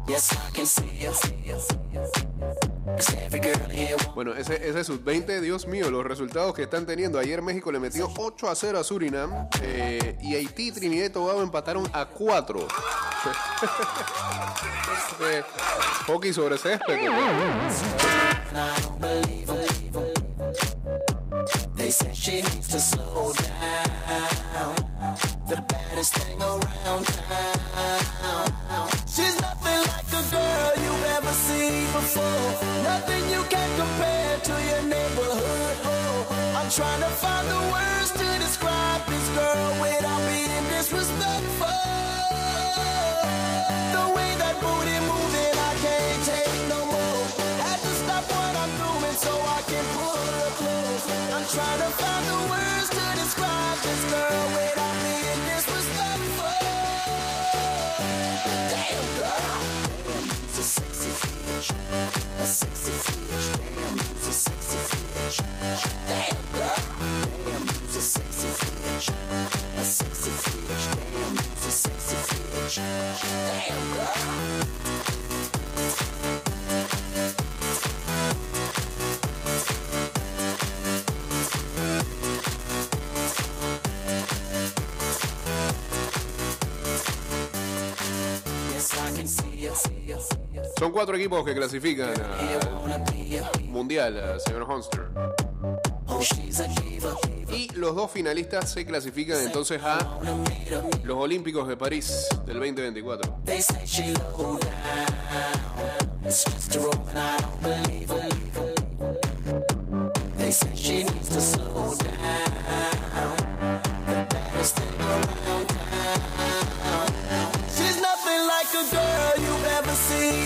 Yes, 0.08 0.32
I 0.32 0.52
can 0.52 0.66
see 0.66 0.82
it. 0.82 1.38
Cause 2.96 3.14
every 3.22 3.38
girl 3.38 3.70
here 3.70 3.96
Bueno, 4.16 4.34
ese, 4.34 4.68
ese 4.68 4.82
sub-20, 4.82 5.40
Dios 5.40 5.68
mío, 5.68 5.92
los 5.92 6.04
resultados 6.04 6.54
que 6.54 6.64
están 6.64 6.86
teniendo. 6.86 7.20
Ayer 7.20 7.40
México 7.40 7.70
le 7.70 7.78
metió 7.78 8.10
8 8.16 8.48
a 8.48 8.56
0 8.56 8.80
a 8.80 8.82
Surinam 8.82 9.48
eh, 9.62 10.18
y 10.20 10.34
Haití 10.34 10.70
y 10.70 10.72
Trinidad 10.72 11.06
y 11.06 11.10
Tobago 11.10 11.40
empataron 11.40 11.88
a 11.92 12.06
4. 12.06 12.66
Eh, 15.20 15.42
hockey 16.06 16.32
sobre 16.32 16.56
césped. 16.58 16.86
They 21.76 21.90
said 21.90 22.14
she 22.14 22.42
needs 22.42 22.68
to 22.68 22.80
slow 22.80 23.32
down. 23.32 24.74
The 25.48 25.56
baddest 25.68 26.14
thing 26.14 26.40
around 26.40 27.06
town. 27.06 27.78
She's 29.06 29.40
nothing 29.40 29.80
like 29.92 30.08
a 30.12 30.22
girl 30.30 30.72
you've 30.84 31.04
ever 31.16 31.32
seen 31.32 31.84
before. 31.92 32.50
Nothing 32.82 33.30
you 33.30 33.42
can 33.48 33.68
compare 33.78 34.38
to 34.48 34.54
your 34.70 34.82
neighborhood. 34.82 35.76
Oh, 35.84 36.26
I'm 36.56 36.70
trying 36.70 37.00
to 37.00 37.10
find 37.22 37.48
the 37.48 37.60
words 37.72 38.10
to 38.12 38.26
describe 38.44 39.06
this 39.06 39.28
girl 39.30 39.80
without 39.80 40.20
being 40.28 40.64
disrespectful. 40.74 41.37
So 49.28 49.34
I 49.36 49.60
can 49.70 49.84
pull 49.94 50.16
her 50.32 50.48
close. 50.58 51.04
I'm 51.36 51.46
trying 51.54 51.80
to 51.84 51.90
find 52.00 52.24
the 52.30 52.38
words 52.52 52.88
to 52.96 53.04
describe 53.20 53.78
this 53.84 54.02
girl 54.12 54.44
without 54.56 54.96
being 55.04 55.42
disrespectful. 55.48 56.56
Damn 58.72 59.06
girl, 59.18 59.52
she's 60.52 60.58
a 60.58 60.66
sexy 60.76 61.10
bitch, 61.44 61.68
a 62.40 62.46
sexy 62.58 62.92
bitch. 63.28 63.48
Damn, 63.76 63.96
a 64.00 64.34
sexy 64.44 64.80
bitch. 65.12 65.38
Damn 66.08 66.40
girl, 66.56 66.78
damn, 67.44 67.64
a 67.68 68.00
sexy 68.14 68.48
bitch, 68.84 69.08
a 69.76 69.84
sexy 69.84 70.32
bitch. 70.66 70.86
Damn, 71.12 71.36
a 71.36 71.72
sexy 71.82 72.16
bitch. 72.52 72.76
Damn 73.48 73.84
girl. 73.94 74.67
Son 90.78 90.92
cuatro 90.92 91.16
equipos 91.16 91.44
que 91.44 91.54
clasifican 91.54 92.10
al 92.10 93.64
Mundial, 93.64 94.40
señor 94.44 94.62
Honster. 94.62 95.08
Y 97.50 97.68
los 97.74 97.96
dos 97.96 98.10
finalistas 98.10 98.70
se 98.70 98.86
clasifican 98.86 99.40
entonces 99.40 99.82
a 99.82 99.98
los 101.02 101.16
Olímpicos 101.16 101.66
de 101.66 101.76
París 101.76 102.28
del 102.46 102.58
2024. 102.58 103.40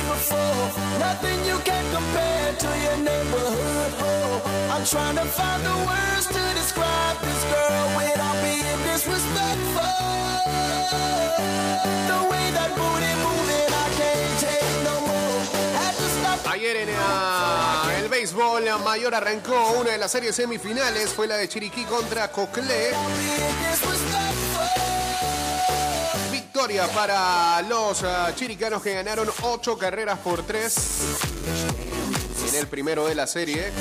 Before. 0.08 0.66
Nothing 0.98 1.38
you 1.44 1.58
can 1.64 1.84
compare 1.92 2.52
to 2.54 2.70
your 2.84 2.98
neighborhood. 2.98 3.90
Oh, 3.98 4.72
I'm 4.72 4.84
trying 4.84 5.16
to 5.16 5.24
find 5.24 5.62
the 5.64 5.76
words 5.86 6.26
to 6.26 6.42
describe 6.60 7.16
this 7.20 7.42
girl 7.52 7.84
without 7.96 8.36
being 8.42 8.78
disrespectful. 8.90 9.94
The 12.10 12.20
way 12.30 12.46
that 12.56 12.70
booty 12.78 13.12
moving, 13.26 13.70
I 13.84 13.86
can't 14.00 14.34
take 14.40 14.76
no 14.88 14.96
more. 15.08 15.40
Had 15.78 15.94
to 15.96 16.08
stop. 16.16 16.52
Ayer 16.52 16.76
en 16.76 16.88
ah, 16.98 17.90
el 17.98 18.08
béisbol 18.08 18.64
mayor 18.84 19.14
arrancó 19.14 19.72
una 19.80 19.90
de 19.90 19.98
las 19.98 20.10
series 20.10 20.34
semifinales, 20.34 21.10
fue 21.10 21.26
la 21.26 21.36
de 21.36 21.48
Chiriquí 21.48 21.84
contra 21.84 22.28
Coclé. 22.28 22.92
Victoria 26.54 26.86
para 26.88 27.62
los 27.62 28.02
ah, 28.02 28.30
chiricanos 28.34 28.82
que 28.82 28.92
ganaron 28.92 29.26
8 29.40 29.78
carreras 29.78 30.18
por 30.18 30.42
3 30.42 30.74
en 32.50 32.54
el 32.56 32.66
primero 32.66 33.06
de 33.06 33.14
la 33.14 33.26
serie. 33.26 33.72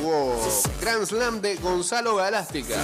Hubo 0.00 0.40
Grand 0.80 1.04
Slam 1.04 1.40
de 1.40 1.56
Gonzalo 1.56 2.14
Galástica. 2.14 2.76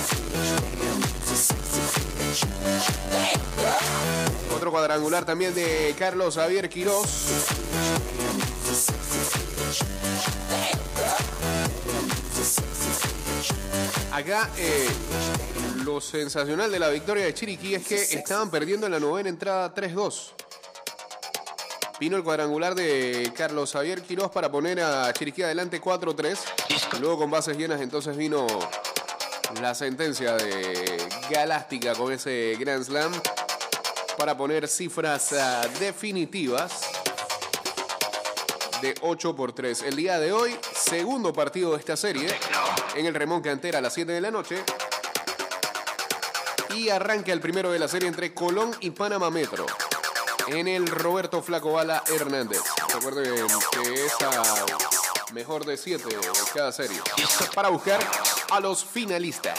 Otro 4.57 4.73
cuadrangular 4.73 5.25
también 5.25 5.55
de 5.55 5.95
Carlos 5.97 6.35
Javier 6.35 6.69
Quirós. 6.69 7.27
Acá 14.11 14.51
eh, 14.59 14.89
lo 15.85 16.01
sensacional 16.01 16.71
de 16.71 16.79
la 16.79 16.89
victoria 16.89 17.25
de 17.25 17.35
Chiriquí 17.35 17.75
es 17.75 17.87
que 17.87 17.97
estaban 17.97 18.51
perdiendo 18.51 18.87
en 18.87 18.93
la 18.93 19.01
novena 19.01 19.29
entrada 19.29 19.75
3-2. 19.75 20.31
Vino 21.99 22.17
el 22.17 22.25
cuadrangular 22.25 22.75
de 22.75 23.33
Carlos 23.37 23.73
Javier 23.73 24.03
Quirós 24.03 24.31
para 24.31 24.51
poner 24.51 24.81
a 24.81 25.13
Chiriquí 25.13 25.43
adelante 25.43 25.81
4-3. 25.81 26.39
Luego 27.01 27.19
con 27.19 27.31
bases 27.31 27.57
llenas 27.57 27.81
entonces 27.81 28.17
vino 28.17 28.47
la 29.61 29.75
sentencia 29.75 30.35
de 30.35 30.97
Galástica 31.31 31.95
con 31.95 32.13
ese 32.13 32.57
Grand 32.59 32.85
Slam 32.85 33.13
para 34.17 34.37
poner 34.37 34.69
cifras 34.69 35.33
ah, 35.33 35.63
definitivas 35.79 36.83
de 38.81 38.95
8 39.01 39.37
por 39.37 39.53
3. 39.53 39.83
El 39.83 39.97
día 39.97 40.19
de 40.19 40.33
hoy, 40.33 40.57
segundo 40.75 41.33
partido 41.33 41.73
de 41.73 41.79
esta 41.79 41.97
serie 41.97 42.29
en 42.97 43.07
el 43.07 43.15
Remón 43.15 43.43
Cantera 43.43 43.79
a 43.79 43.81
las 43.81 43.95
7 43.95 44.11
de 44.11 44.21
la 44.21 44.31
noche. 44.31 44.65
Y 46.75 46.89
arranca 46.91 47.33
el 47.33 47.41
primero 47.41 47.71
de 47.71 47.79
la 47.79 47.89
serie 47.89 48.09
entre 48.09 48.33
Colón 48.33 48.75
y 48.81 48.91
Panamá 48.91 49.31
Metro. 49.31 49.67
En 50.49 50.69
el 50.69 50.87
Roberto 50.87 51.43
Flaco 51.43 51.73
Bala 51.73 52.03
Hernández. 52.09 52.61
Recuerden 52.95 53.47
que 53.71 54.07
es 54.07 54.13
a 54.23 54.67
mejor 55.33 55.65
de 55.65 55.77
siete 55.77 56.09
de 56.09 56.21
cada 56.55 56.73
serie. 56.73 57.01
Para 57.55 57.69
buscar 57.69 58.01
a 58.51 58.61
los 58.61 58.85
finalistas. 58.85 59.59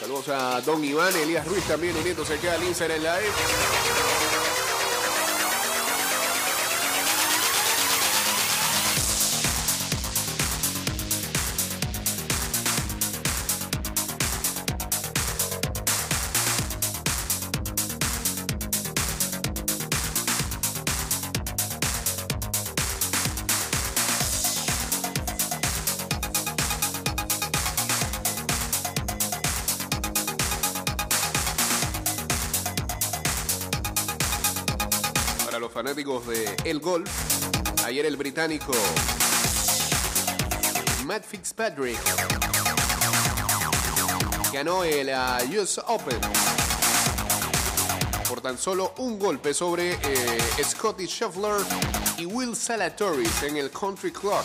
Saludos 0.00 0.28
a 0.28 0.60
Don 0.60 0.84
Iván, 0.84 1.14
Elías 1.16 1.46
Ruiz 1.46 1.64
también 1.64 1.96
uniéndose 1.96 2.34
aquí 2.34 2.48
al 2.48 2.62
Instagram 2.64 2.98
Live. 2.98 4.41
Británico 38.42 38.72
Matt 41.04 41.24
Fitzpatrick 41.24 41.98
ganó 44.52 44.82
el 44.82 45.08
uh, 45.10 45.60
US 45.60 45.80
Open 45.86 46.18
por 48.28 48.40
tan 48.40 48.58
solo 48.58 48.94
un 48.98 49.18
golpe 49.18 49.54
sobre 49.54 49.92
eh, 49.92 50.64
Scotty 50.64 51.06
Scheffler 51.06 51.64
y 52.18 52.26
Will 52.26 52.56
Salatoris 52.56 53.42
en 53.44 53.58
el 53.58 53.70
Country 53.70 54.10
Club. 54.10 54.42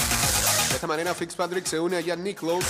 De 0.69 0.75
esta 0.75 0.87
manera 0.87 1.15
Fitzpatrick 1.15 1.65
se 1.65 1.79
une 1.79 1.97
a 1.97 2.03
Jan 2.03 2.23
Nicklaus 2.23 2.65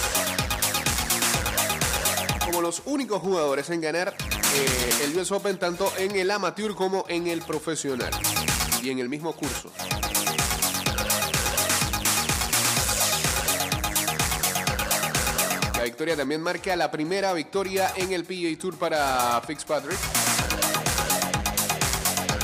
como 2.45 2.61
los 2.61 2.83
únicos 2.85 3.21
jugadores 3.21 3.69
en 3.69 3.81
ganar 3.81 4.15
eh, 4.55 4.93
el 5.03 5.17
US 5.17 5.31
Open 5.31 5.57
tanto 5.57 5.91
en 5.97 6.15
el 6.15 6.31
amateur 6.31 6.73
como 6.75 7.03
en 7.09 7.27
el 7.27 7.41
profesional 7.41 8.13
y 8.81 8.91
en 8.91 8.99
el 8.99 9.09
mismo 9.09 9.33
curso. 9.33 9.69
Victoria 15.97 16.15
también 16.15 16.43
marca 16.43 16.75
la 16.75 16.91
primera 16.91 17.33
victoria 17.33 17.91
en 17.95 18.11
el 18.11 18.23
PGA 18.23 18.55
Tour 18.59 18.77
para 18.77 19.41
Fitzpatrick. 19.41 19.97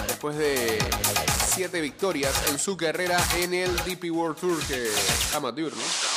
Después 0.08 0.36
de 0.38 0.80
siete 1.54 1.80
victorias 1.80 2.34
en 2.50 2.58
su 2.58 2.76
carrera 2.76 3.20
en 3.38 3.54
el 3.54 3.70
DP 3.86 4.06
World 4.12 4.40
Tour 4.40 4.60
que 4.66 4.90
amateur, 5.36 5.72
¿no? 5.72 6.13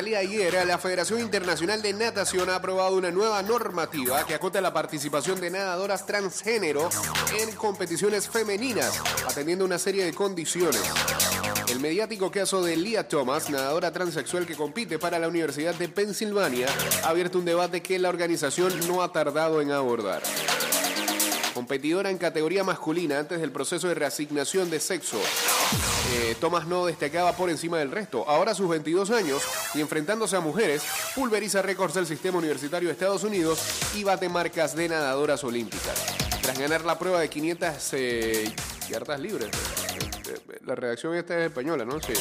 Salía 0.00 0.20
ayer, 0.20 0.66
la 0.66 0.78
Federación 0.78 1.20
Internacional 1.20 1.82
de 1.82 1.92
Natación 1.92 2.48
ha 2.48 2.54
aprobado 2.54 2.96
una 2.96 3.10
nueva 3.10 3.42
normativa 3.42 4.24
que 4.24 4.32
acota 4.32 4.58
la 4.62 4.72
participación 4.72 5.38
de 5.42 5.50
nadadoras 5.50 6.06
transgénero 6.06 6.88
en 7.38 7.54
competiciones 7.54 8.26
femeninas, 8.26 8.98
atendiendo 9.28 9.62
una 9.62 9.78
serie 9.78 10.06
de 10.06 10.14
condiciones. 10.14 10.80
El 11.68 11.80
mediático 11.80 12.30
caso 12.30 12.62
de 12.64 12.78
Leah 12.78 13.08
Thomas, 13.08 13.50
nadadora 13.50 13.92
transexual 13.92 14.46
que 14.46 14.56
compite 14.56 14.98
para 14.98 15.18
la 15.18 15.28
Universidad 15.28 15.74
de 15.74 15.90
Pensilvania, 15.90 16.68
ha 17.04 17.10
abierto 17.10 17.38
un 17.38 17.44
debate 17.44 17.82
que 17.82 17.98
la 17.98 18.08
organización 18.08 18.72
no 18.88 19.02
ha 19.02 19.12
tardado 19.12 19.60
en 19.60 19.70
abordar. 19.70 20.22
Competidora 21.54 22.10
en 22.10 22.18
categoría 22.18 22.64
masculina 22.64 23.18
antes 23.18 23.40
del 23.40 23.50
proceso 23.50 23.88
de 23.88 23.94
reasignación 23.94 24.70
de 24.70 24.80
sexo, 24.80 25.20
eh, 26.12 26.36
Thomas 26.40 26.66
no 26.66 26.86
destacaba 26.86 27.32
por 27.32 27.50
encima 27.50 27.78
del 27.78 27.90
resto. 27.90 28.28
Ahora 28.28 28.52
a 28.52 28.54
sus 28.54 28.68
22 28.68 29.10
años 29.10 29.42
y 29.74 29.80
enfrentándose 29.80 30.36
a 30.36 30.40
mujeres, 30.40 30.82
pulveriza 31.14 31.60
récords 31.60 31.94
del 31.94 32.06
sistema 32.06 32.38
universitario 32.38 32.88
de 32.88 32.92
Estados 32.92 33.24
Unidos 33.24 33.60
y 33.94 34.04
bate 34.04 34.28
marcas 34.28 34.74
de 34.76 34.88
nadadoras 34.88 35.42
olímpicas. 35.44 36.04
Tras 36.40 36.58
ganar 36.58 36.84
la 36.84 36.98
prueba 36.98 37.20
de 37.20 37.28
500 37.28 37.68
eh, 37.92 38.54
yardas 38.88 39.20
libres. 39.20 39.48
eh, 39.48 40.34
eh, 40.52 40.58
La 40.64 40.74
redacción 40.74 41.14
esta 41.14 41.38
es 41.38 41.46
española, 41.46 41.84
¿no? 41.84 42.00
Sí. 42.00 42.12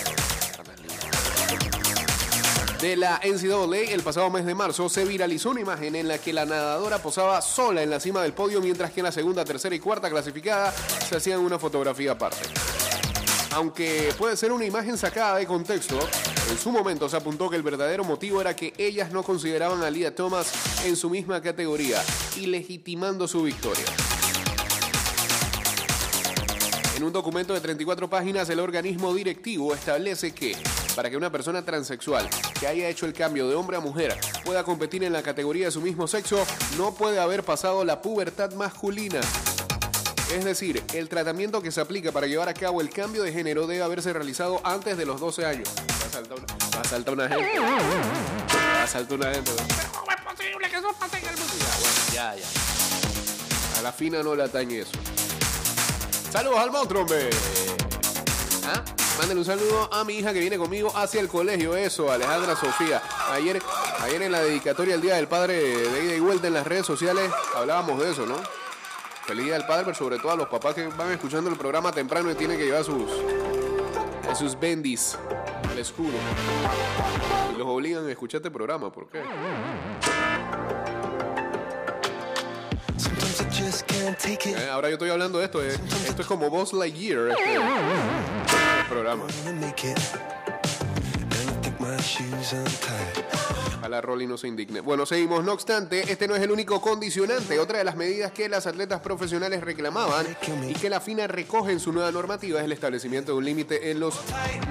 De 2.81 2.95
la 2.95 3.19
NCAA, 3.21 3.91
el 3.91 4.01
pasado 4.03 4.29
mes 4.29 4.45
de 4.45 4.55
marzo 4.55 4.87
se 4.87 5.03
viralizó 5.03 5.49
una 5.49 5.59
imagen 5.59 5.95
en 5.95 6.07
la 6.07 6.17
que 6.17 6.31
la 6.31 6.45
nadadora 6.45 6.99
posaba 6.99 7.41
sola 7.41 7.83
en 7.83 7.89
la 7.89 7.99
cima 7.99 8.21
del 8.21 8.31
podio, 8.31 8.61
mientras 8.61 8.91
que 8.91 9.01
en 9.01 9.05
la 9.05 9.11
segunda, 9.11 9.43
tercera 9.43 9.75
y 9.75 9.79
cuarta 9.79 10.09
clasificada 10.09 10.71
se 10.71 11.17
hacían 11.17 11.41
una 11.41 11.59
fotografía 11.59 12.13
aparte. 12.13 12.37
Aunque 13.51 14.13
puede 14.17 14.37
ser 14.37 14.53
una 14.53 14.63
imagen 14.63 14.97
sacada 14.97 15.37
de 15.37 15.45
contexto, 15.45 15.99
en 16.49 16.57
su 16.57 16.71
momento 16.71 17.09
se 17.09 17.17
apuntó 17.17 17.49
que 17.49 17.57
el 17.57 17.63
verdadero 17.63 18.05
motivo 18.05 18.39
era 18.39 18.55
que 18.55 18.73
ellas 18.77 19.11
no 19.11 19.23
consideraban 19.23 19.83
a 19.83 19.89
Leah 19.89 20.15
Thomas 20.15 20.85
en 20.85 20.95
su 20.95 21.09
misma 21.09 21.41
categoría, 21.41 22.01
ilegitimando 22.37 23.27
su 23.27 23.43
victoria. 23.43 23.85
En 26.99 27.05
un 27.05 27.13
documento 27.13 27.53
de 27.53 27.61
34 27.61 28.09
páginas, 28.09 28.49
el 28.49 28.59
organismo 28.59 29.13
directivo 29.13 29.73
establece 29.73 30.33
que 30.33 30.57
para 30.97 31.09
que 31.09 31.15
una 31.15 31.31
persona 31.31 31.63
transexual 31.63 32.29
que 32.59 32.67
haya 32.67 32.89
hecho 32.89 33.05
el 33.05 33.13
cambio 33.13 33.47
de 33.47 33.55
hombre 33.55 33.77
a 33.77 33.79
mujer 33.79 34.19
pueda 34.43 34.65
competir 34.65 35.05
en 35.05 35.13
la 35.13 35.23
categoría 35.23 35.67
de 35.67 35.71
su 35.71 35.79
mismo 35.79 36.09
sexo, 36.09 36.45
no 36.77 36.93
puede 36.93 37.17
haber 37.21 37.45
pasado 37.45 37.85
la 37.85 38.01
pubertad 38.01 38.51
masculina. 38.51 39.21
Es 40.35 40.43
decir, 40.43 40.83
el 40.93 41.07
tratamiento 41.07 41.61
que 41.61 41.71
se 41.71 41.79
aplica 41.79 42.11
para 42.11 42.27
llevar 42.27 42.49
a 42.49 42.53
cabo 42.53 42.81
el 42.81 42.89
cambio 42.89 43.23
de 43.23 43.31
género 43.31 43.65
debe 43.65 43.81
haberse 43.81 44.11
realizado 44.11 44.59
antes 44.65 44.97
de 44.97 45.05
los 45.05 45.21
12 45.21 45.45
años. 45.45 45.69
Va 46.03 46.05
a 46.05 46.11
saltar 46.11 46.37
una, 46.37 46.47
va 46.75 46.81
a 46.81 46.83
saltar 46.83 47.13
una 47.13 47.29
gente. 47.29 47.59
Va 47.59 48.83
a 48.83 48.87
saltar 48.87 49.17
una 49.19 49.33
gente. 49.33 49.51
Pero 49.55 49.91
¿cómo 49.97 50.11
es 50.11 50.21
posible 50.21 50.69
que 50.69 50.75
eso 50.75 50.93
pase 50.99 51.17
en 51.19 51.27
el 51.27 51.37
mundo? 51.37 51.53
Bueno, 51.79 52.13
ya, 52.13 52.35
ya. 52.35 53.79
A 53.79 53.83
la 53.83 53.93
fina 53.93 54.21
no 54.21 54.35
le 54.35 54.43
atañe 54.43 54.81
eso. 54.81 54.91
Saludos 56.31 56.59
al 56.59 56.71
monstruo, 56.71 57.01
hombre. 57.01 57.29
¿Ah? 58.65 58.83
Mándale 59.17 59.39
un 59.39 59.45
saludo 59.45 59.91
a 59.91 60.03
mi 60.03 60.13
hija 60.13 60.31
que 60.31 60.39
viene 60.39 60.59
conmigo 60.59 60.91
hacia 60.95 61.19
el 61.21 61.27
colegio. 61.27 61.75
Eso, 61.75 62.11
Alejandra 62.11 62.55
Sofía. 62.55 63.01
Ayer, 63.31 63.59
ayer 64.01 64.21
en 64.21 64.31
la 64.31 64.41
dedicatoria 64.41 64.93
del 64.93 65.01
Día 65.01 65.15
del 65.15 65.27
Padre 65.27 65.55
de 65.55 66.05
ida 66.05 66.15
y 66.15 66.19
vuelta 66.19 66.47
en 66.47 66.53
las 66.53 66.67
redes 66.67 66.85
sociales 66.85 67.31
hablábamos 67.55 67.99
de 67.99 68.11
eso, 68.11 68.27
¿no? 68.27 68.35
Feliz 69.25 69.45
Día 69.45 69.53
del 69.55 69.65
Padre, 69.65 69.85
pero 69.85 69.97
sobre 69.97 70.17
todo 70.19 70.31
a 70.31 70.35
los 70.35 70.47
papás 70.47 70.75
que 70.75 70.87
van 70.87 71.11
escuchando 71.11 71.49
el 71.49 71.57
programa 71.57 71.91
temprano 71.91 72.31
y 72.31 72.35
tienen 72.35 72.57
que 72.57 72.65
llevar 72.65 72.83
sus, 72.83 73.09
eh, 73.11 74.35
sus 74.35 74.59
bendis 74.59 75.17
al 75.69 75.79
escudo. 75.79 76.17
Y 77.53 77.57
los 77.57 77.67
obligan 77.67 78.05
a 78.05 78.11
escuchar 78.11 78.37
este 78.37 78.51
programa, 78.51 78.91
¿por 78.91 79.09
qué? 79.09 79.21
Eh, 84.57 84.69
ahora 84.69 84.89
yo 84.89 84.93
estoy 84.93 85.09
hablando 85.09 85.39
de 85.39 85.45
esto, 85.45 85.63
eh, 85.63 85.75
esto 86.07 86.21
es 86.21 86.27
como 86.27 86.49
Boss 86.49 86.73
Lightyear, 86.73 87.29
este, 87.29 87.53
este 87.53 88.89
programa. 88.89 89.25
La 93.89 94.01
Rolly 94.01 94.27
no 94.27 94.37
se 94.37 94.47
indigne. 94.47 94.81
Bueno, 94.81 95.05
seguimos. 95.05 95.43
No 95.43 95.53
obstante, 95.53 96.11
este 96.11 96.27
no 96.27 96.35
es 96.35 96.41
el 96.43 96.51
único 96.51 96.79
condicionante. 96.79 97.59
Otra 97.59 97.79
de 97.79 97.83
las 97.83 97.95
medidas 97.95 98.31
que 98.31 98.47
las 98.47 98.67
atletas 98.67 99.01
profesionales 99.01 99.61
reclamaban 99.61 100.25
y 100.67 100.73
que 100.73 100.89
la 100.89 100.99
FINA 100.99 101.27
recoge 101.27 101.71
en 101.71 101.79
su 101.79 101.91
nueva 101.91 102.11
normativa 102.11 102.59
es 102.59 102.65
el 102.65 102.71
establecimiento 102.71 103.31
de 103.31 103.37
un 103.39 103.45
límite 103.45 103.89
en 103.89 103.99
los 103.99 104.19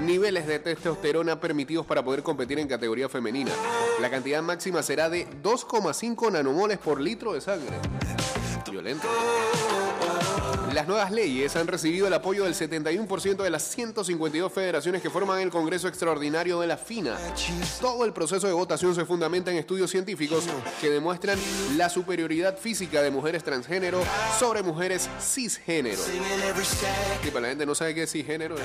niveles 0.01 0.47
de 0.47 0.59
testosterona 0.59 1.39
permitidos 1.39 1.85
para 1.85 2.03
poder 2.03 2.23
competir 2.23 2.59
en 2.59 2.67
categoría 2.67 3.09
femenina. 3.09 3.51
La 3.99 4.09
cantidad 4.09 4.41
máxima 4.41 4.81
será 4.83 5.09
de 5.09 5.27
2,5 5.43 6.31
nanomoles 6.31 6.77
por 6.77 7.01
litro 7.01 7.33
de 7.33 7.41
sangre. 7.41 7.75
Violento. 8.71 9.07
Las 10.73 10.87
nuevas 10.87 11.11
leyes 11.11 11.55
han 11.55 11.67
recibido 11.67 12.07
el 12.07 12.13
apoyo 12.13 12.43
del 12.43 12.53
71% 12.53 13.37
de 13.37 13.49
las 13.49 13.63
152 13.63 14.53
federaciones 14.53 15.01
que 15.01 15.09
forman 15.09 15.39
el 15.39 15.49
Congreso 15.49 15.87
Extraordinario 15.87 16.59
de 16.59 16.67
la 16.67 16.77
FINA. 16.77 17.17
Todo 17.81 18.05
el 18.05 18.13
proceso 18.13 18.45
de 18.45 18.53
votación 18.53 18.93
se 18.93 19.03
fundamenta 19.05 19.51
en 19.51 19.57
estudios 19.57 19.89
científicos 19.89 20.45
que 20.79 20.89
demuestran 20.89 21.39
la 21.75 21.89
superioridad 21.89 22.57
física 22.57 23.01
de 23.01 23.09
mujeres 23.09 23.43
transgénero 23.43 24.01
sobre 24.37 24.61
mujeres 24.61 25.09
cisgénero. 25.19 26.01
Sí, 26.01 27.31
para 27.31 27.41
la 27.41 27.47
gente 27.49 27.65
no 27.65 27.73
sabe 27.73 27.95
qué 27.95 28.03
es 28.03 28.11
cisgénero. 28.11 28.55
¿eh? 28.57 28.61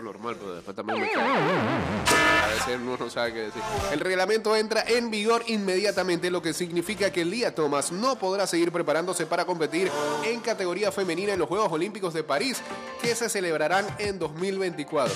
Normal, 0.00 0.36
pero 0.38 0.54
después 0.54 0.76
también 0.76 1.00
me 1.00 1.10
cae. 1.10 1.24
A 1.24 2.46
veces 2.48 2.78
uno 2.80 2.96
no 2.98 3.10
sabe 3.10 3.32
qué 3.32 3.40
decir. 3.40 3.62
El 3.92 4.00
reglamento 4.00 4.54
entra 4.56 4.84
en 4.86 5.10
vigor 5.10 5.42
inmediatamente, 5.46 6.30
lo 6.30 6.42
que 6.42 6.52
significa 6.52 7.10
que 7.10 7.24
Lia 7.24 7.54
Thomas 7.54 7.92
no 7.92 8.16
podrá 8.16 8.46
seguir 8.46 8.72
preparándose 8.72 9.26
para 9.26 9.44
competir 9.44 9.90
en 10.24 10.40
categoría 10.40 10.92
femenina 10.92 11.32
en 11.32 11.38
los 11.38 11.48
Juegos 11.48 11.70
Olímpicos 11.72 12.14
de 12.14 12.22
París, 12.22 12.60
que 13.00 13.14
se 13.14 13.28
celebrarán 13.28 13.86
en 13.98 14.18
2024. 14.18 15.14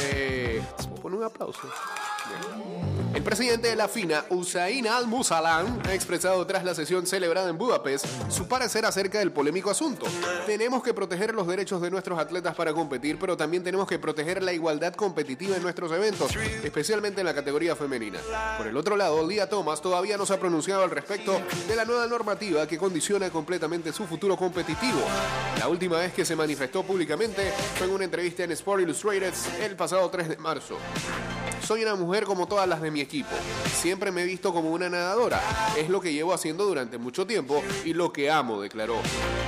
Eh, 0.00 0.62
¿puedo 0.88 1.02
poner 1.02 1.18
un 1.18 1.24
aplauso? 1.24 1.60
Bien. 1.62 2.67
El 3.14 3.22
presidente 3.22 3.68
de 3.68 3.76
la 3.76 3.88
FINA, 3.88 4.24
Usain 4.30 4.86
Al-Musalam, 4.86 5.80
ha 5.86 5.94
expresado 5.94 6.46
tras 6.46 6.62
la 6.62 6.74
sesión 6.74 7.06
celebrada 7.06 7.50
en 7.50 7.58
Budapest 7.58 8.06
su 8.30 8.46
parecer 8.46 8.84
acerca 8.84 9.18
del 9.18 9.32
polémico 9.32 9.70
asunto. 9.70 10.06
Tenemos 10.46 10.82
que 10.82 10.94
proteger 10.94 11.34
los 11.34 11.46
derechos 11.46 11.80
de 11.80 11.90
nuestros 11.90 12.18
atletas 12.18 12.54
para 12.54 12.72
competir, 12.72 13.18
pero 13.18 13.36
también 13.36 13.64
tenemos 13.64 13.88
que 13.88 13.98
proteger 13.98 14.42
la 14.42 14.52
igualdad 14.52 14.94
competitiva 14.94 15.56
en 15.56 15.62
nuestros 15.62 15.90
eventos, 15.92 16.36
especialmente 16.62 17.20
en 17.20 17.26
la 17.26 17.34
categoría 17.34 17.74
femenina. 17.74 18.20
Por 18.56 18.66
el 18.66 18.76
otro 18.76 18.96
lado, 18.96 19.26
Lia 19.26 19.48
Thomas 19.48 19.80
todavía 19.80 20.16
no 20.16 20.26
se 20.26 20.34
ha 20.34 20.40
pronunciado 20.40 20.84
al 20.84 20.90
respecto 20.90 21.40
de 21.66 21.76
la 21.76 21.84
nueva 21.84 22.06
normativa 22.06 22.66
que 22.66 22.78
condiciona 22.78 23.30
completamente 23.30 23.92
su 23.92 24.06
futuro 24.06 24.36
competitivo. 24.36 25.00
La 25.58 25.68
última 25.68 25.98
vez 25.98 26.12
que 26.12 26.24
se 26.24 26.36
manifestó 26.36 26.82
públicamente 26.82 27.52
fue 27.76 27.86
en 27.86 27.94
una 27.94 28.04
entrevista 28.04 28.44
en 28.44 28.52
Sport 28.52 28.82
Illustrated 28.82 29.34
el 29.62 29.76
pasado 29.76 30.08
3 30.08 30.28
de 30.28 30.36
marzo. 30.36 30.76
Soy 31.66 31.82
una 31.82 31.94
mujer 31.94 32.24
como 32.24 32.46
todas 32.46 32.68
las 32.68 32.80
de 32.80 32.90
mi 32.90 33.00
equipo. 33.00 33.30
Siempre 33.72 34.10
me 34.10 34.22
he 34.22 34.24
visto 34.24 34.52
como 34.52 34.70
una 34.70 34.88
nadadora. 34.88 35.40
Es 35.76 35.88
lo 35.88 36.00
que 36.00 36.12
llevo 36.12 36.32
haciendo 36.32 36.64
durante 36.64 36.98
mucho 36.98 37.26
tiempo 37.26 37.62
y 37.84 37.92
lo 37.94 38.12
que 38.12 38.30
amo, 38.30 38.60
declaró. 38.60 38.96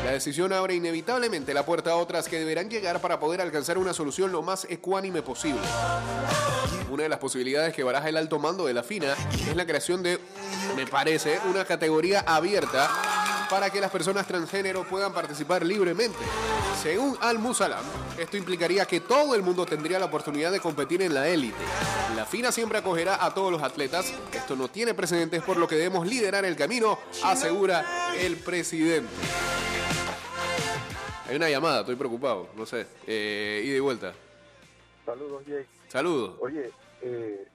La 0.05 0.13
decisión 0.13 0.53
abre 0.53 0.75
inevitablemente 0.75 1.55
la 1.55 1.65
puerta 1.65 1.93
a 1.93 1.97
otras 1.97 2.29
que 2.29 2.39
deberán 2.39 2.69
llegar 2.69 3.01
para 3.01 3.19
poder 3.21 3.41
alcanzar 3.41 3.79
una 3.79 3.95
solución 3.95 4.33
lo 4.33 4.43
más 4.43 4.67
ecuánime 4.69 5.23
posible. 5.23 5.61
Una 6.91 7.05
de 7.05 7.09
las 7.09 7.19
posibilidades 7.19 7.75
que 7.75 7.85
baraja 7.85 8.09
el 8.09 8.17
alto 8.17 8.39
mando 8.39 8.67
de 8.67 8.75
la 8.75 8.83
FINA 8.83 9.15
es 9.49 9.57
la 9.57 9.65
creación 9.67 10.03
de, 10.03 10.19
me 10.77 10.87
parece, 10.87 11.39
una 11.49 11.65
categoría 11.65 12.21
abierta 12.27 12.91
para 13.51 13.69
que 13.69 13.81
las 13.81 13.91
personas 13.91 14.27
transgénero 14.27 14.85
puedan 14.85 15.13
participar 15.13 15.67
libremente. 15.67 16.19
Según 16.81 17.19
Al-Musalam, 17.21 17.85
esto 18.17 18.37
implicaría 18.37 18.87
que 18.87 19.01
todo 19.01 19.35
el 19.35 19.43
mundo 19.43 19.67
tendría 19.67 19.99
la 19.99 20.05
oportunidad 20.07 20.53
de 20.53 20.61
competir 20.61 21.03
en 21.03 21.13
la 21.13 21.29
élite. 21.29 21.59
La 22.15 22.25
FINA 22.25 22.53
siempre 22.53 22.79
acogerá 22.79 23.25
a 23.25 23.35
todos 23.35 23.51
los 23.51 23.63
atletas. 23.63 24.15
Esto 24.33 24.55
no 24.55 24.69
tiene 24.69 24.95
precedentes, 24.95 25.43
por 25.43 25.57
lo 25.57 25.67
que 25.67 25.75
debemos 25.75 26.07
liderar 26.07 26.45
el 26.45 26.55
camino, 26.55 26.99
asegura 27.25 28.15
el 28.17 28.37
presidente. 28.37 29.11
Hay 31.29 31.37
una 31.37 31.49
llamada, 31.49 31.81
estoy 31.81 31.97
preocupado, 31.97 32.49
no 32.57 32.67
sé. 32.67 32.87
Eh, 33.07 33.63
ida 33.65 33.77
y 33.77 33.81
vuelta. 33.81 34.13
Saludos, 35.05 35.43
Jake. 35.47 35.67
Saludos. 35.89 36.37
Oye, 36.41 36.71
eh, 37.03 37.49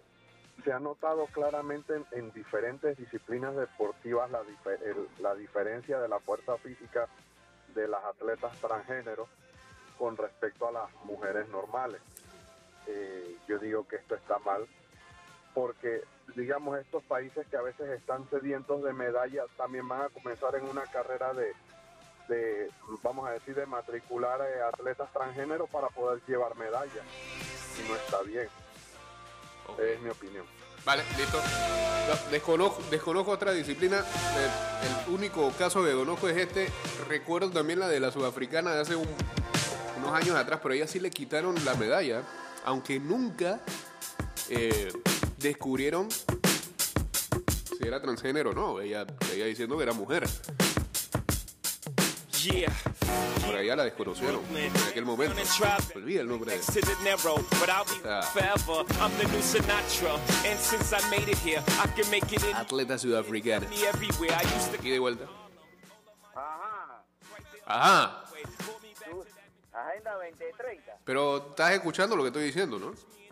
se 0.66 0.74
ha 0.74 0.80
notado 0.80 1.28
claramente 1.28 1.94
en, 1.96 2.06
en 2.12 2.32
diferentes 2.32 2.98
disciplinas 2.98 3.56
deportivas 3.56 4.30
la, 4.32 5.36
diferencia 5.36 6.00
de 6.00 6.08
la 6.08 6.20
fuerza 6.20 6.58
física 6.58 7.08
de 7.76 7.88
las 7.88 8.04
atletas 8.04 8.52
transgénero 8.60 9.28
con 10.00 10.18
respecto 10.18 10.68
a 10.68 10.72
las 10.72 10.94
mujeres 11.06 11.48
normales. 11.50 12.02
Eh, 12.88 13.38
yo 13.48 13.60
digo 13.60 13.88
que 13.88 13.98
esto 13.98 14.16
está 14.16 14.40
mal 14.40 14.68
porque, 15.54 16.04
digamos, 16.36 16.80
estos 16.80 17.04
países 17.04 17.46
que 17.48 17.58
a 17.58 17.62
veces 17.62 17.88
están 17.92 18.28
sedientos 18.30 18.84
de 18.84 18.92
medallas 18.92 19.46
también 19.58 19.88
van 19.88 20.02
a 20.02 20.10
comenzar 20.10 20.56
en 20.56 20.68
una 20.68 20.84
carrera 20.88 21.34
de, 21.34 21.54
de 22.28 22.72
vamos 23.04 23.28
a 23.28 23.34
decir, 23.34 23.54
de 23.54 23.68
matricular 23.68 24.42
eh, 24.42 24.62
atletas 24.64 25.14
transgénero 25.14 25.68
para 25.68 25.90
poder 25.90 26.22
llevar 26.28 26.56
medallas. 26.56 27.06
Y 27.80 27.88
no 27.88 27.96
está 27.96 28.22
bien. 28.24 28.50
Es 29.78 30.02
mi 30.02 30.10
opinión. 30.10 30.46
Vale, 30.86 31.04
listo. 31.18 31.42
No, 32.08 32.70
desconozco, 32.90 33.32
otra 33.32 33.52
disciplina. 33.54 33.98
El, 33.98 35.14
único 35.14 35.52
caso 35.58 35.84
que 35.84 35.92
conozco 35.94 36.30
es 36.30 36.38
este. 36.38 36.68
Recuerdo 37.08 37.50
también 37.52 37.80
la 37.80 37.88
de 37.88 38.00
la 38.00 38.12
sudafricana 38.12 38.72
de 38.74 38.82
hace 38.82 38.96
un- 38.96 39.08
unos 39.98 40.14
años 40.14 40.36
atrás, 40.36 40.60
pero 40.62 40.74
ella 40.76 40.88
sí 40.88 41.00
le 41.00 41.10
quitaron 41.10 41.56
la 41.66 41.74
medalla, 41.76 42.22
aunque 42.66 43.00
nunca 43.00 43.60
eh, 44.50 44.92
descubrieron 45.38 46.10
si 46.12 47.88
era 47.88 48.02
transgénero 48.02 48.52
o 48.52 48.54
no. 48.54 48.80
Ella 48.82 49.06
seguía 49.28 49.46
diciendo 49.46 49.78
que 49.78 49.84
era 49.84 49.94
mujer. 49.94 50.28
Yeah. 52.46 52.72
Por 53.44 53.56
allá 53.56 53.76
la 53.76 53.84
desconocieron 53.86 54.42
en 54.56 54.72
aquel 54.90 55.04
momento. 55.06 55.36
Olvida 55.96 56.22
el 56.22 56.28
nombre 56.28 56.52
de 56.52 56.62
Ah. 58.08 58.22
atleta 62.62 62.98
sudafricana. 63.00 63.66
Y 64.84 64.90
de 64.92 65.00
vuelta. 65.00 65.26
Ajá, 66.36 67.04
Ajá. 67.66 68.22
Agenda 69.74 70.14
2030. 70.14 70.98
Pero 71.04 71.50
estás 71.50 71.72
escuchando 71.72 72.16
lo 72.16 72.24
que 72.24 72.28
estoy 72.28 72.44
diciendo, 72.44 72.78
¿no? 72.78 72.94
Sí, 72.94 73.28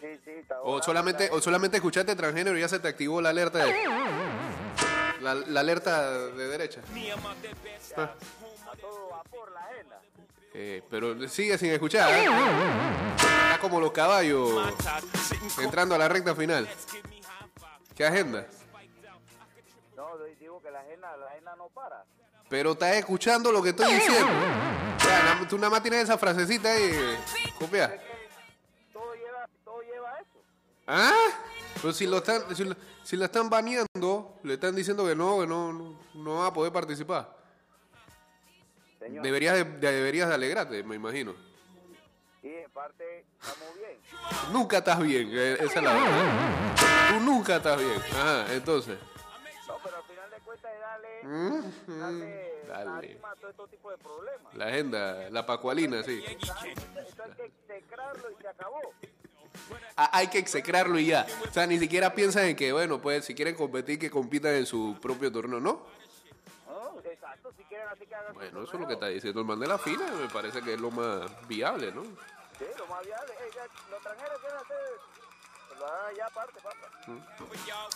sí, 0.00 0.06
sí. 0.24 0.30
está 0.30 0.60
O 0.62 0.80
solamente, 0.82 1.28
o 1.32 1.40
solamente 1.40 1.76
escuchaste 1.78 2.14
transgénero 2.14 2.56
y 2.56 2.60
ya 2.60 2.68
se 2.68 2.78
te 2.78 2.88
activó 2.88 3.20
la 3.20 3.30
alerta 3.30 3.58
de. 3.64 3.74
La, 5.22 5.34
la 5.34 5.60
alerta 5.60 6.10
de 6.28 6.48
derecha. 6.48 6.80
Ah, 7.96 8.10
eh, 10.54 10.82
pero 10.90 11.28
sigue 11.28 11.56
sin 11.58 11.70
escuchar. 11.70 12.10
¿eh? 12.12 12.24
Está 13.16 13.58
como 13.60 13.80
los 13.80 13.92
caballos 13.92 14.50
entrando 15.58 15.94
a 15.94 15.98
la 15.98 16.08
recta 16.08 16.34
final. 16.34 16.68
¿Qué 17.94 18.04
agenda? 18.04 18.46
No, 19.96 20.18
di- 20.18 20.34
digo 20.40 20.60
que 20.60 20.70
la 20.70 20.80
agenda, 20.80 21.16
la 21.16 21.26
agenda 21.26 21.56
no 21.56 21.68
para. 21.68 22.04
Pero 22.48 22.72
estás 22.72 22.96
escuchando 22.96 23.50
lo 23.52 23.62
que 23.62 23.70
estoy 23.70 23.94
diciendo. 23.94 24.26
O 24.96 25.00
sea, 25.00 25.22
na- 25.40 25.48
tú 25.48 25.56
nada 25.56 25.70
más 25.70 25.82
tienes 25.82 26.02
esa 26.04 26.18
frasecita 26.18 26.70
ahí. 26.70 27.18
Copia. 27.58 27.98
Todo 28.92 29.14
lleva, 29.14 29.48
todo 29.64 29.80
lleva 29.82 30.18
eso. 30.18 30.42
¿Ah? 30.86 31.12
Pero 31.82 31.92
si 31.92 32.06
lo 32.06 32.18
están, 32.18 32.54
si, 32.56 32.64
lo- 32.64 32.76
si 33.02 33.16
la 33.16 33.24
están 33.26 33.50
baneando, 33.50 34.38
le 34.44 34.54
están 34.54 34.74
diciendo 34.74 35.04
que 35.04 35.14
no, 35.16 35.40
que 35.40 35.46
no, 35.48 35.72
no, 35.72 35.98
no 36.14 36.34
va 36.38 36.46
a 36.46 36.52
poder 36.52 36.72
participar. 36.72 37.36
Señor. 39.00 39.24
Deberías 39.24 39.54
de, 39.56 39.64
de- 39.64 39.92
deberías 39.92 40.28
de 40.28 40.34
alegrarte, 40.36 40.82
me 40.84 40.94
imagino. 40.94 41.34
Y 42.42 42.48
en 42.48 42.70
parte 42.70 43.24
estamos 43.40 43.74
bien. 43.76 43.98
Nunca 44.52 44.78
estás 44.78 45.00
bien, 45.00 45.28
eh, 45.32 45.54
esa 45.60 45.78
es 45.78 45.82
la 45.82 45.92
verdad. 45.92 46.74
Tú 47.10 47.20
nunca 47.20 47.56
estás 47.56 47.78
bien. 47.78 48.00
Ajá, 48.12 48.52
entonces. 48.54 48.98
No, 49.66 49.76
pero 49.82 49.96
al 49.96 50.02
final 50.04 50.30
de 50.30 50.36
cuentas 50.38 50.72
es 50.72 50.80
darle, 50.80 51.08
Mm, 51.24 51.98
darle, 52.00 52.64
dale. 52.68 53.20
a 53.22 53.34
todo 53.36 53.50
este 53.50 53.76
tipo 53.76 53.90
de 53.90 53.98
problemas. 53.98 54.54
La 54.54 54.66
agenda, 54.66 55.30
la 55.30 55.46
pacualina, 55.46 56.02
sí. 56.04 56.22
Eso 56.26 56.52
hay 56.60 56.74
que 57.36 57.44
execrarlo 57.46 58.30
y 58.30 58.40
se 58.42 58.48
acabó. 58.48 58.80
Ah, 59.96 60.10
hay 60.12 60.28
que 60.28 60.38
execrarlo 60.38 60.98
y 60.98 61.06
ya. 61.06 61.26
O 61.48 61.52
sea, 61.52 61.66
ni 61.66 61.78
siquiera 61.78 62.14
piensan 62.14 62.46
en 62.46 62.56
que, 62.56 62.72
bueno, 62.72 63.00
pues 63.00 63.24
si 63.24 63.34
quieren 63.34 63.54
competir, 63.54 63.98
que 63.98 64.10
compitan 64.10 64.54
en 64.54 64.66
su 64.66 64.96
propio 65.00 65.30
torneo, 65.30 65.60
¿no? 65.60 65.86
¿no? 66.66 67.00
Exacto, 67.04 67.52
si 67.56 67.64
quieren 67.64 67.88
así 67.88 68.06
que 68.06 68.14
hagan 68.14 68.34
Bueno, 68.34 68.62
eso 68.62 68.74
es 68.74 68.80
lo 68.80 68.86
que 68.86 68.94
está 68.94 69.06
diciendo 69.08 69.40
el 69.40 69.46
man 69.46 69.60
de 69.60 69.66
la 69.66 69.78
fina, 69.78 70.06
me 70.20 70.28
parece 70.28 70.62
que 70.62 70.74
es 70.74 70.80
lo 70.80 70.90
más 70.90 71.30
viable, 71.46 71.92
¿no? 71.92 72.02
Sí, 72.02 72.64
lo 72.78 72.86
más 72.86 73.04
viable. 73.04 73.32
Ya, 73.54 73.62
los 73.90 73.98
extranjeros 73.98 74.40
quieren 74.40 74.58
hacer, 74.58 74.76
pues 75.78 76.20
aparte, 76.20 76.60
papá. 76.60 76.76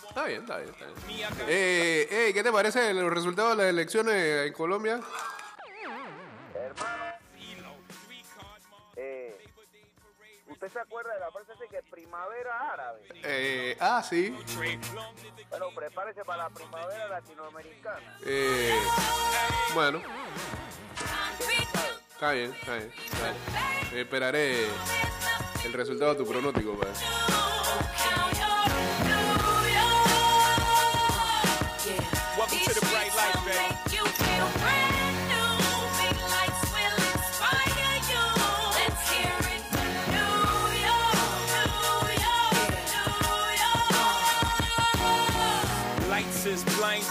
Está 0.09 0.25
bien, 0.25 0.41
está 0.41 0.59
bien, 0.59 0.71
está 0.71 0.87
bien. 0.87 1.33
Eh, 1.49 2.09
eh, 2.11 2.31
¿Qué 2.35 2.43
te 2.43 2.53
parece 2.53 2.93
los 2.95 3.13
resultados 3.13 3.57
de 3.57 3.63
las 3.63 3.71
elecciones 3.71 4.47
en 4.47 4.53
Colombia? 4.53 5.01
Hermano, 6.55 7.15
eh, 11.77 11.83
primavera 11.91 12.73
árabe. 12.73 13.03
Eh, 13.23 13.77
ah, 13.81 14.03
sí. 14.03 14.37
Bueno, 15.51 15.67
prepárese 15.75 16.25
para 16.25 16.45
la 16.45 16.51
primavera 16.51 17.09
latinoamericana. 17.09 18.19
Eh, 18.25 18.81
bueno. 19.75 20.01
Está 22.13 22.33
bien, 22.33 22.53
está 22.53 22.77
bien. 22.77 22.93
está 22.97 23.31
bien. 23.31 24.01
Esperaré 24.01 24.67
el 25.65 25.73
resultado 25.73 26.15
de 26.15 26.25
tu 26.25 26.31
pronóstico, 26.31 26.75
pues. 26.75 27.86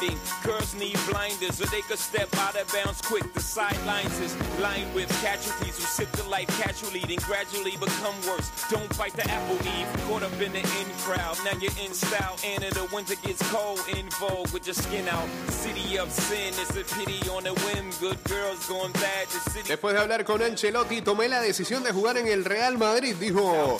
Is 0.08 0.34
blinding. 0.44 0.64
Girls 0.76 0.80
need 0.80 1.12
blinders 1.12 1.58
so 1.58 1.66
they 1.66 1.82
could 1.82 2.00
step 2.00 2.30
out 2.38 2.56
of 2.56 2.72
bounds 2.74 3.02
quick. 3.02 3.34
The 3.34 3.40
sidelines 3.40 4.20
is 4.20 4.36
lined 4.60 4.94
with 4.94 5.10
casualties 5.22 5.78
who 5.78 5.84
sip 5.84 6.12
the 6.14 6.24
life 6.30 6.48
casually, 6.62 7.02
then 7.08 7.18
gradually 7.26 7.72
become 7.72 8.16
worse. 8.28 8.50
Don't 8.70 8.98
bite 8.98 9.14
the 9.14 9.30
apple 9.30 9.56
eve. 9.56 9.88
Caught 10.08 10.24
up 10.24 10.42
in 10.42 10.52
the 10.52 10.60
in 10.60 10.90
crowd. 11.06 11.38
Now 11.46 11.58
you're 11.60 11.72
in 11.84 11.94
style. 11.94 12.36
And 12.44 12.64
in 12.64 12.74
the 12.74 12.88
winter 12.94 13.16
gets 13.24 13.42
cold. 13.52 13.80
In 13.96 14.10
vogue 14.20 14.52
with 14.54 14.66
your 14.66 14.76
skin 14.76 15.08
out. 15.10 15.28
City 15.50 15.98
of 15.98 16.12
sin. 16.12 16.54
It's 16.62 16.76
a 16.76 16.84
pity 16.96 17.30
on 17.30 17.46
a 17.48 17.54
whim. 17.54 17.92
Good 18.00 18.24
girls 18.26 18.68
going 18.68 18.92
bad. 18.94 19.28
The 19.28 19.52
city. 19.52 19.68
Después 19.70 19.94
de 19.94 20.02
hablar 20.02 20.26
con 20.26 20.42
Ancelotti, 20.42 21.02
tomé 21.02 21.28
la 21.28 21.42
decisión 21.42 21.84
de 21.84 21.92
jugar 21.92 22.18
en 22.18 22.28
el 22.28 22.46
Real 22.46 22.78
Madrid, 22.78 23.16
dijo 23.20 23.78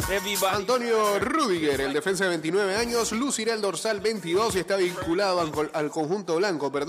Antonio 0.50 1.20
Rudiger, 1.20 1.82
el 1.82 1.94
defensa 1.94 2.24
de 2.26 2.32
29 2.32 2.76
años, 2.76 3.12
lucirá 3.12 3.54
el 3.54 3.62
dorsal 3.62 4.00
22 4.00 4.56
y 4.56 4.60
está 4.60 4.78
vinculado 4.78 5.40
al, 5.74 5.90
conjunto 5.90 6.36
blanco, 6.36 6.72
perdón, 6.72 6.85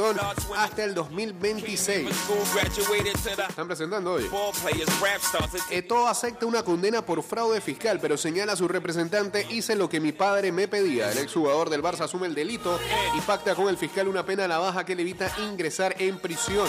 hasta 0.57 0.85
el 0.85 0.95
2026. 0.95 2.09
School 2.15 2.39
graduated 2.53 3.13
to 3.15 3.37
the 3.37 3.43
Están 3.43 3.67
presentando 3.67 4.13
hoy. 4.13 4.25
It's 4.25 5.71
Eto'o 5.71 6.07
acepta 6.07 6.47
una 6.47 6.63
condena 6.63 7.03
por 7.03 7.23
fraude 7.23 7.61
fiscal, 7.61 7.99
pero 8.01 8.17
señala 8.17 8.53
a 8.53 8.57
su 8.57 8.69
representante, 8.69 9.47
hice 9.51 9.75
lo 9.75 9.89
que 9.89 10.01
mi 10.01 10.13
padre 10.13 10.53
me 10.53 10.69
pedía. 10.69 11.11
El 11.13 11.19
exjugador 11.19 11.71
del 11.71 11.83
Barça 11.83 12.03
asume 12.05 12.27
el 12.27 12.35
delito 12.35 12.79
y 13.17 13.21
pacta 13.23 13.55
con 13.55 13.69
el 13.69 13.77
fiscal 13.77 14.09
una 14.09 14.25
pena 14.25 14.45
a 14.45 14.49
la 14.49 14.59
baja 14.59 14.85
que 14.85 14.95
le 14.95 15.03
evita 15.03 15.31
ingresar 15.39 15.95
en 15.99 16.19
prisión. 16.19 16.69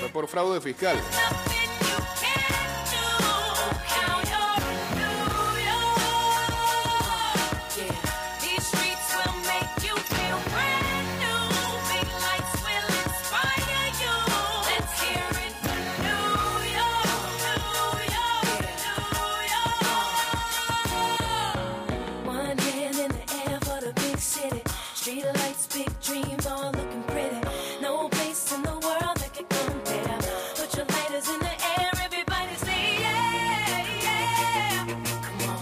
Fue 0.00 0.08
por 0.10 0.28
fraude 0.28 0.60
fiscal. 0.60 0.96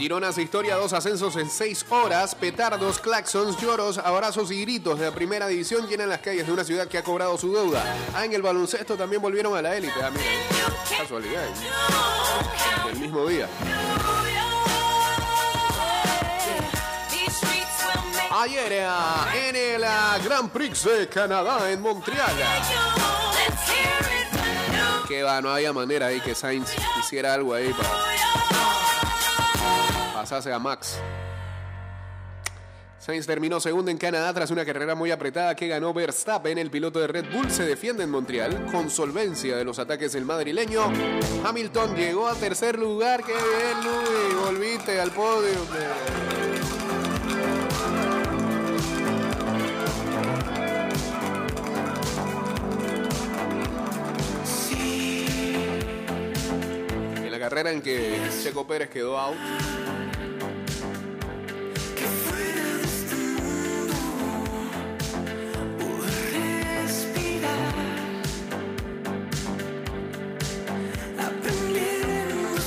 Girona 0.04 0.28
hace 0.28 0.42
historia, 0.42 0.76
dos 0.76 0.92
ascensos 0.92 1.34
en 1.36 1.48
seis 1.48 1.82
horas, 1.88 2.34
petardos, 2.34 2.98
claxons, 2.98 3.56
lloros, 3.56 3.96
abrazos 3.96 4.50
y 4.50 4.60
gritos 4.60 4.98
de 4.98 5.06
la 5.06 5.14
primera 5.14 5.46
división 5.46 5.88
llenan 5.88 6.10
las 6.10 6.18
calles 6.18 6.46
de 6.46 6.52
una 6.52 6.62
ciudad 6.62 6.86
que 6.86 6.98
ha 6.98 7.02
cobrado 7.02 7.38
su 7.38 7.54
deuda. 7.54 7.82
Ah, 8.12 8.22
en 8.26 8.34
el 8.34 8.42
baloncesto 8.42 8.98
también 8.98 9.22
volvieron 9.22 9.56
a 9.56 9.62
la 9.62 9.74
élite. 9.74 9.94
Ah, 10.02 10.10
mira, 10.10 10.98
casualidad. 10.98 11.46
¿eh? 11.46 12.90
El 12.92 12.98
mismo 12.98 13.26
día. 13.26 13.48
Ayer 18.30 18.72
eh, 18.72 19.48
en 19.48 19.56
el 19.56 19.84
ah, 19.84 20.18
Grand 20.22 20.50
Prix 20.50 20.84
de 20.84 21.08
Canadá 21.08 21.70
en 21.70 21.80
Montreal. 21.80 22.36
Que 25.08 25.22
va, 25.22 25.40
no 25.40 25.48
había 25.48 25.72
manera 25.72 26.08
ahí 26.08 26.20
que 26.20 26.34
Sainz 26.34 26.68
hiciera 27.00 27.32
algo 27.32 27.54
ahí 27.54 27.72
para 27.72 28.23
pasarse 30.24 30.50
a 30.54 30.58
Max. 30.58 30.96
Sainz 32.98 33.26
terminó 33.26 33.60
segundo 33.60 33.90
en 33.90 33.98
Canadá 33.98 34.32
tras 34.32 34.50
una 34.50 34.64
carrera 34.64 34.94
muy 34.94 35.10
apretada 35.10 35.54
que 35.54 35.68
ganó 35.68 35.92
Verstappen. 35.92 36.56
El 36.56 36.70
piloto 36.70 36.98
de 36.98 37.06
Red 37.06 37.26
Bull 37.30 37.50
se 37.50 37.66
defiende 37.66 38.04
en 38.04 38.10
Montreal 38.10 38.64
con 38.72 38.88
solvencia 38.88 39.54
de 39.54 39.64
los 39.66 39.78
ataques 39.78 40.14
del 40.14 40.24
madrileño. 40.24 40.90
Hamilton 41.44 41.94
llegó 41.94 42.26
a 42.26 42.34
tercer 42.36 42.78
lugar. 42.78 43.22
¡Qué 43.22 43.34
bien, 43.34 43.84
Luis! 43.84 44.46
Volviste 44.46 44.98
al 44.98 45.10
podio. 45.10 45.58
En 57.16 57.30
la 57.30 57.38
carrera 57.38 57.70
en 57.70 57.82
que 57.82 58.18
Checo 58.42 58.66
Pérez 58.66 58.88
quedó 58.88 59.18
out. 59.18 59.36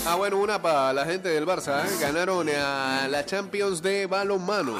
Ah, 0.10 0.16
bueno, 0.16 0.38
una 0.38 0.62
para 0.62 0.94
la 0.94 1.04
gente 1.04 1.28
del 1.28 1.46
Barça. 1.46 1.86
¿eh? 1.86 1.90
Ganaron 2.00 2.48
a 2.48 3.10
la 3.10 3.26
Champions 3.26 3.82
de 3.82 4.06
balonmano. 4.06 4.78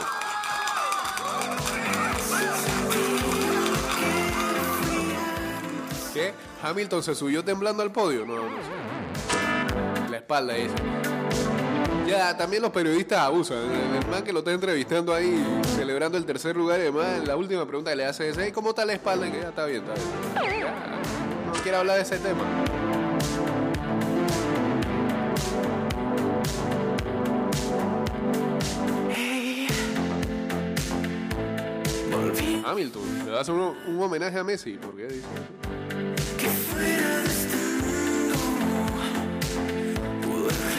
¿Qué? 6.14 6.34
Hamilton 6.64 7.04
se 7.04 7.14
subió 7.14 7.44
temblando 7.44 7.84
al 7.84 7.92
podio. 7.92 8.26
No, 8.26 8.36
no 8.38 8.58
sé. 8.58 10.10
La 10.10 10.16
espalda 10.16 10.54
dice. 10.54 10.76
Ya, 12.08 12.38
también 12.38 12.62
los 12.62 12.72
periodistas 12.72 13.20
abusan. 13.20 13.58
El 13.58 13.98
el 13.98 14.08
man 14.08 14.24
que 14.24 14.32
lo 14.32 14.40
está 14.40 14.54
entrevistando 14.54 15.14
ahí, 15.14 15.46
celebrando 15.76 16.18
el 16.18 16.26
tercer 16.26 16.56
lugar, 16.56 16.80
y 16.80 16.84
además, 16.84 17.28
la 17.28 17.36
última 17.36 17.66
pregunta 17.66 17.92
que 17.92 17.98
le 17.98 18.06
hace 18.06 18.30
es: 18.30 18.38
"Hey, 18.40 18.54
¿cómo 18.54 18.70
está 18.70 18.86
la 18.86 18.94
espalda? 18.94 19.28
Y 19.28 19.32
que 19.32 19.42
ya 19.42 19.50
está 19.50 19.66
bien, 19.66 19.84
está 19.84 20.42
bien. 20.42 20.66
No 21.48 21.52
quiere 21.62 21.78
hablar 21.78 21.98
de 21.98 22.04
ese 22.04 22.18
tema. 22.18 22.46
Hamilton, 32.70 33.26
le 33.26 33.40
hace 33.40 33.52
un, 33.52 33.62
un 33.88 34.02
homenaje 34.02 34.38
a 34.38 34.44
Messi. 34.44 34.74
¿Por 34.74 34.96
qué? 34.96 35.08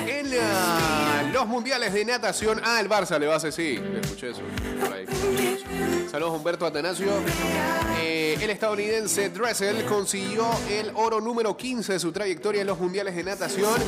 En 0.08 1.32
los 1.32 1.46
mundiales 1.46 1.92
de 1.92 2.04
natación, 2.04 2.60
ah, 2.64 2.80
el 2.80 2.88
Barça 2.88 3.18
le 3.18 3.26
va 3.26 3.34
a 3.34 3.36
hacer, 3.36 3.52
sí, 3.52 3.80
escuché 4.02 4.30
eso. 4.30 4.40
por 4.80 4.92
ahí. 4.92 5.06
Saludos 6.10 6.34
Humberto 6.36 6.66
Atanasio. 6.66 7.08
Eh, 8.00 8.38
el 8.40 8.50
estadounidense 8.50 9.30
Dressel 9.30 9.84
consiguió 9.84 10.46
el 10.70 10.90
oro 10.94 11.20
número 11.20 11.56
15 11.56 11.94
de 11.94 11.98
su 11.98 12.12
trayectoria 12.12 12.60
en 12.62 12.66
los 12.66 12.78
mundiales 12.78 13.14
de 13.14 13.24
natación, 13.24 13.80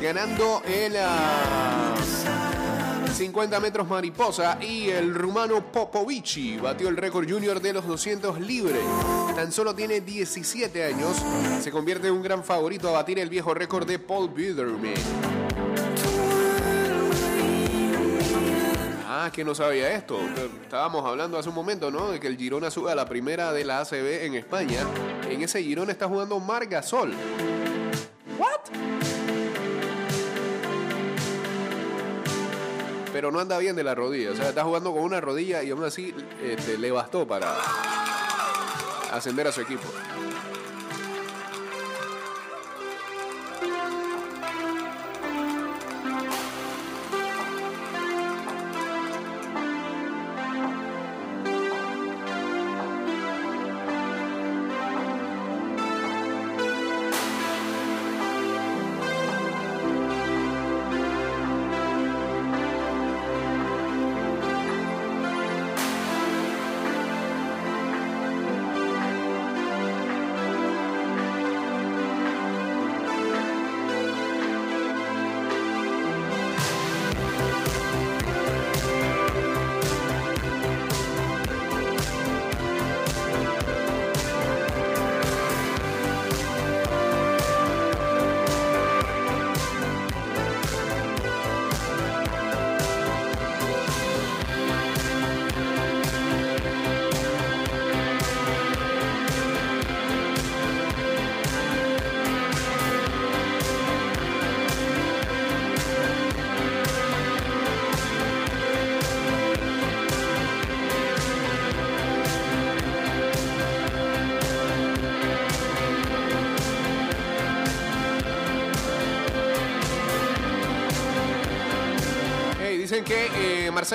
ganando 0.00 0.62
el 0.66 0.94
ah, 0.98 1.94
50 3.16 3.60
metros 3.60 3.88
mariposa 3.88 4.58
y 4.60 4.90
el 4.90 5.14
rumano 5.14 5.72
Popovici 5.72 6.58
batió 6.58 6.90
el 6.90 6.98
récord 6.98 7.26
junior 7.26 7.62
de 7.62 7.72
los 7.72 7.86
200 7.86 8.38
libres. 8.40 8.82
Tan 9.34 9.50
solo 9.52 9.74
tiene 9.74 10.02
17 10.02 10.84
años, 10.84 11.16
se 11.62 11.70
convierte 11.70 12.08
en 12.08 12.12
un 12.12 12.22
gran 12.22 12.44
favorito 12.44 12.90
a 12.90 12.92
batir 12.92 13.18
el 13.18 13.30
viejo 13.30 13.54
récord 13.54 13.88
de 13.88 13.98
Paul 13.98 14.28
Biederman. 14.28 14.92
Ah, 19.08 19.30
que 19.32 19.42
no 19.46 19.54
sabía 19.54 19.92
esto. 19.92 20.18
Estábamos 20.62 21.02
hablando 21.06 21.38
hace 21.38 21.48
un 21.48 21.54
momento, 21.54 21.90
¿no? 21.90 22.10
De 22.10 22.20
que 22.20 22.26
el 22.26 22.36
Girona 22.36 22.70
sube 22.70 22.92
a 22.92 22.94
la 22.94 23.06
primera 23.06 23.50
de 23.54 23.64
la 23.64 23.80
ACB 23.80 24.24
en 24.24 24.34
España. 24.34 24.80
En 25.30 25.40
ese 25.40 25.62
Girona 25.62 25.90
está 25.90 26.06
jugando 26.06 26.38
Mar 26.38 26.66
Gasol. 26.66 27.14
¿What? 28.38 29.15
Pero 33.16 33.32
no 33.32 33.40
anda 33.40 33.56
bien 33.56 33.74
de 33.74 33.82
la 33.82 33.94
rodilla. 33.94 34.32
O 34.32 34.36
sea, 34.36 34.50
está 34.50 34.62
jugando 34.62 34.92
con 34.92 35.02
una 35.02 35.22
rodilla 35.22 35.62
y 35.62 35.70
aún 35.70 35.82
así 35.82 36.14
este, 36.44 36.76
le 36.76 36.90
bastó 36.90 37.26
para 37.26 37.56
ascender 39.10 39.46
a 39.46 39.52
su 39.52 39.62
equipo. 39.62 39.84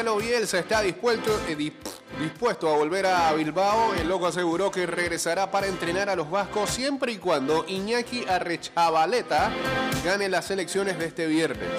Marcelo 0.04 0.18
Bielsa 0.18 0.58
está 0.58 0.82
dispuesto, 0.82 1.30
eh, 1.47 1.56
di- 1.56 1.72
dispuesto 2.20 2.68
a 2.68 2.76
volver 2.76 3.06
a 3.06 3.32
Bilbao. 3.34 3.93
El 3.93 4.10
loco 4.10 4.26
aseguró 4.26 4.72
que 4.72 4.88
regresará 4.88 5.52
para 5.52 5.68
entrenar 5.68 6.10
a 6.10 6.16
los 6.16 6.28
vascos 6.32 6.72
siempre 6.72 7.12
y 7.12 7.18
cuando 7.20 7.66
Iñaki 7.68 8.26
Arrechavaleta 8.28 9.52
gane 10.04 10.28
las 10.28 10.49
elecciones 10.49 10.97
de 10.97 11.06
este 11.06 11.28
viernes. 11.28 11.70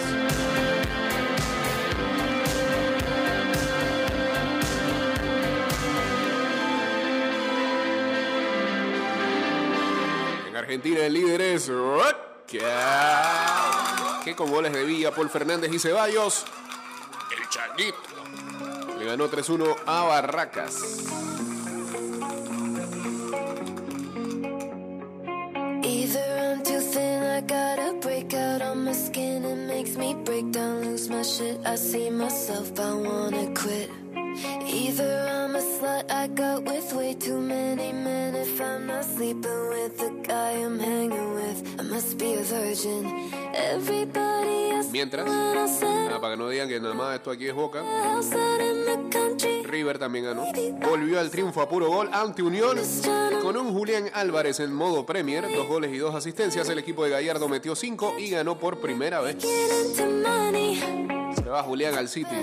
En 10.48 10.56
Argentina 10.56 11.00
el 11.00 11.12
líder 11.14 11.40
es 11.40 11.70
que 14.24 14.36
con 14.36 14.50
goles 14.50 14.72
de 14.72 14.84
Villa, 14.84 15.10
Paul 15.10 15.30
Fernández 15.30 15.72
y 15.72 15.78
Ceballos, 15.78 16.44
el 17.36 17.48
Changuito, 17.48 17.96
le 19.02 19.08
ganó 19.08 19.28
3-1 19.28 19.76
a 19.86 20.04
Barracas. 20.04 20.76
Either 25.82 26.52
I'm 26.52 26.62
too 26.62 26.80
thin, 26.80 27.22
I 27.22 27.40
gotta 27.40 27.98
break 28.00 28.34
out 28.34 28.62
on 28.62 28.84
my 28.84 28.92
skin. 28.92 29.44
It 29.44 29.66
makes 29.66 29.96
me 29.96 30.14
break 30.14 30.52
down, 30.52 30.82
lose 30.82 31.08
my 31.08 31.22
shit. 31.22 31.58
I 31.66 31.76
see 31.76 32.10
myself, 32.10 32.78
I 32.78 32.94
wanna 32.94 33.52
quit. 33.54 34.01
Either 34.72 35.28
I'm 35.28 35.54
a 35.54 35.60
slut, 35.60 36.10
I 36.10 36.28
got 36.28 36.64
with 36.64 36.94
way 36.94 37.12
too 37.12 37.38
many 37.38 37.92
men. 37.92 38.34
If 38.34 38.58
I'm 38.58 38.86
not 38.86 39.04
sleeping 39.04 39.68
with 39.68 39.98
the 39.98 40.10
guy 40.26 40.52
I'm 40.52 40.78
hanging 40.78 41.34
with, 41.34 41.78
I 41.78 41.82
must 41.82 42.16
be 42.16 42.32
a 42.34 42.42
virgin. 42.42 43.30
Everybody 43.52 44.70
else 44.70 44.90
Mientras, 44.90 45.28
ah, 45.28 46.18
para 46.20 46.34
que 46.34 46.36
no 46.38 46.48
digan 46.48 46.68
que 46.68 46.80
nada 46.80 46.94
más 46.94 47.16
esto 47.16 47.30
aquí 47.30 47.48
es 47.48 47.54
Boca. 47.54 47.82
River 49.64 49.98
también 49.98 50.24
ganó. 50.24 50.46
Volvió 50.88 51.20
al 51.20 51.30
triunfo 51.30 51.60
a 51.60 51.68
puro 51.68 51.88
gol 51.88 52.08
ante 52.10 52.42
Unión 52.42 52.78
con 53.42 53.56
un 53.58 53.74
Julián 53.74 54.08
Álvarez 54.14 54.60
en 54.60 54.72
modo 54.72 55.04
Premier, 55.04 55.54
dos 55.54 55.68
goles 55.68 55.92
y 55.92 55.98
dos 55.98 56.14
asistencias. 56.14 56.66
El 56.70 56.78
equipo 56.78 57.04
de 57.04 57.10
Gallardo 57.10 57.46
metió 57.46 57.76
cinco 57.76 58.14
y 58.18 58.30
ganó 58.30 58.58
por 58.58 58.78
primera 58.78 59.20
vez. 59.20 59.36
Se 61.34 61.48
va 61.48 61.62
Julián 61.62 61.94
al 61.94 62.08
City. 62.08 62.36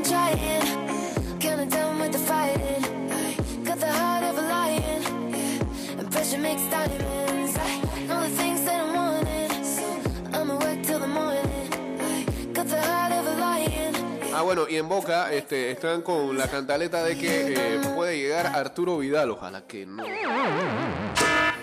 Makes 6.42 6.64
diamonds. 6.70 7.58
I 7.58 8.06
know 8.08 8.22
the 8.22 8.30
things 8.30 8.64
that 8.66 8.80
I'm 8.82 8.94
wanting, 8.94 9.64
so 9.64 9.86
I'ma 10.34 10.56
work 10.56 10.82
till 10.84 11.00
the 11.00 11.08
morning. 11.08 11.70
I 12.00 12.26
got 12.54 12.68
the 12.68 12.82
heart 12.82 13.12
of 13.14 13.28
a 13.28 13.36
lion. 13.40 13.96
Ah, 14.34 14.42
bueno, 14.44 14.68
y 14.70 14.78
en 14.78 14.88
Boca 14.88 15.32
este, 15.34 15.72
están 15.72 16.02
con 16.02 16.38
la 16.38 16.48
cantaleta 16.48 17.04
de 17.04 17.18
que 17.18 17.54
eh, 17.54 17.82
puede 17.96 18.18
llegar 18.18 18.48
Arturo 18.48 18.98
Vidal. 19.00 19.32
Ojalá 19.32 19.66
que 19.68 19.86
no. 19.86 20.04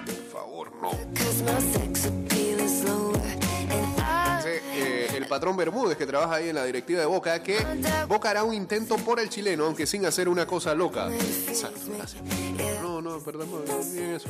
Por 0.04 0.28
favor, 0.30 0.72
no. 0.82 0.90
El 5.26 5.30
patrón 5.30 5.56
Bermúdez, 5.56 5.98
que 5.98 6.06
trabaja 6.06 6.36
ahí 6.36 6.50
en 6.50 6.54
la 6.54 6.64
directiva 6.64 7.00
de 7.00 7.06
Boca, 7.06 7.42
que 7.42 7.58
Boca 8.06 8.30
hará 8.30 8.44
un 8.44 8.54
intento 8.54 8.96
por 8.96 9.18
el 9.18 9.28
chileno, 9.28 9.66
aunque 9.66 9.84
sin 9.84 10.06
hacer 10.06 10.28
una 10.28 10.46
cosa 10.46 10.72
loca. 10.72 11.12
Exacto, 11.12 11.80
gracias. 11.96 12.22
No, 12.80 13.02
no, 13.02 13.18
perdón, 13.18 13.48
bien 13.92 14.14
eso. 14.14 14.28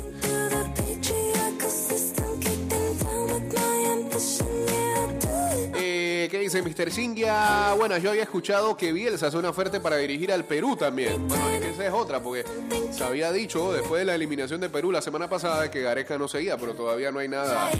Eh, 5.79 6.29
¿Qué 6.31 6.39
dice 6.39 6.63
Mr. 6.63 6.91
Singia? 6.91 7.75
Bueno, 7.75 7.99
yo 7.99 8.11
había 8.11 8.23
escuchado 8.23 8.75
que 8.75 8.93
Bielsa 8.93 9.27
hace 9.27 9.37
una 9.37 9.51
oferta 9.51 9.81
para 9.83 9.97
dirigir 9.97 10.33
al 10.33 10.47
Perú 10.47 10.77
también. 10.77 11.29
Bueno, 11.29 11.67
esa 11.67 11.87
es 11.87 11.93
otra, 11.93 12.21
porque 12.21 12.45
se 12.91 13.05
había 13.05 13.31
dicho 13.33 13.71
después 13.75 14.01
de 14.01 14.07
la 14.07 14.15
eliminación 14.15 14.63
de 14.63 14.71
Perú 14.71 14.91
la 14.91 15.03
semana 15.03 15.29
pasada 15.29 15.71
que 15.71 15.83
Gareca 15.83 16.17
no 16.17 16.27
seguía, 16.27 16.57
pero 16.57 16.73
todavía 16.73 17.13
no 17.13 17.19
hay 17.19 17.29
nada 17.29 17.71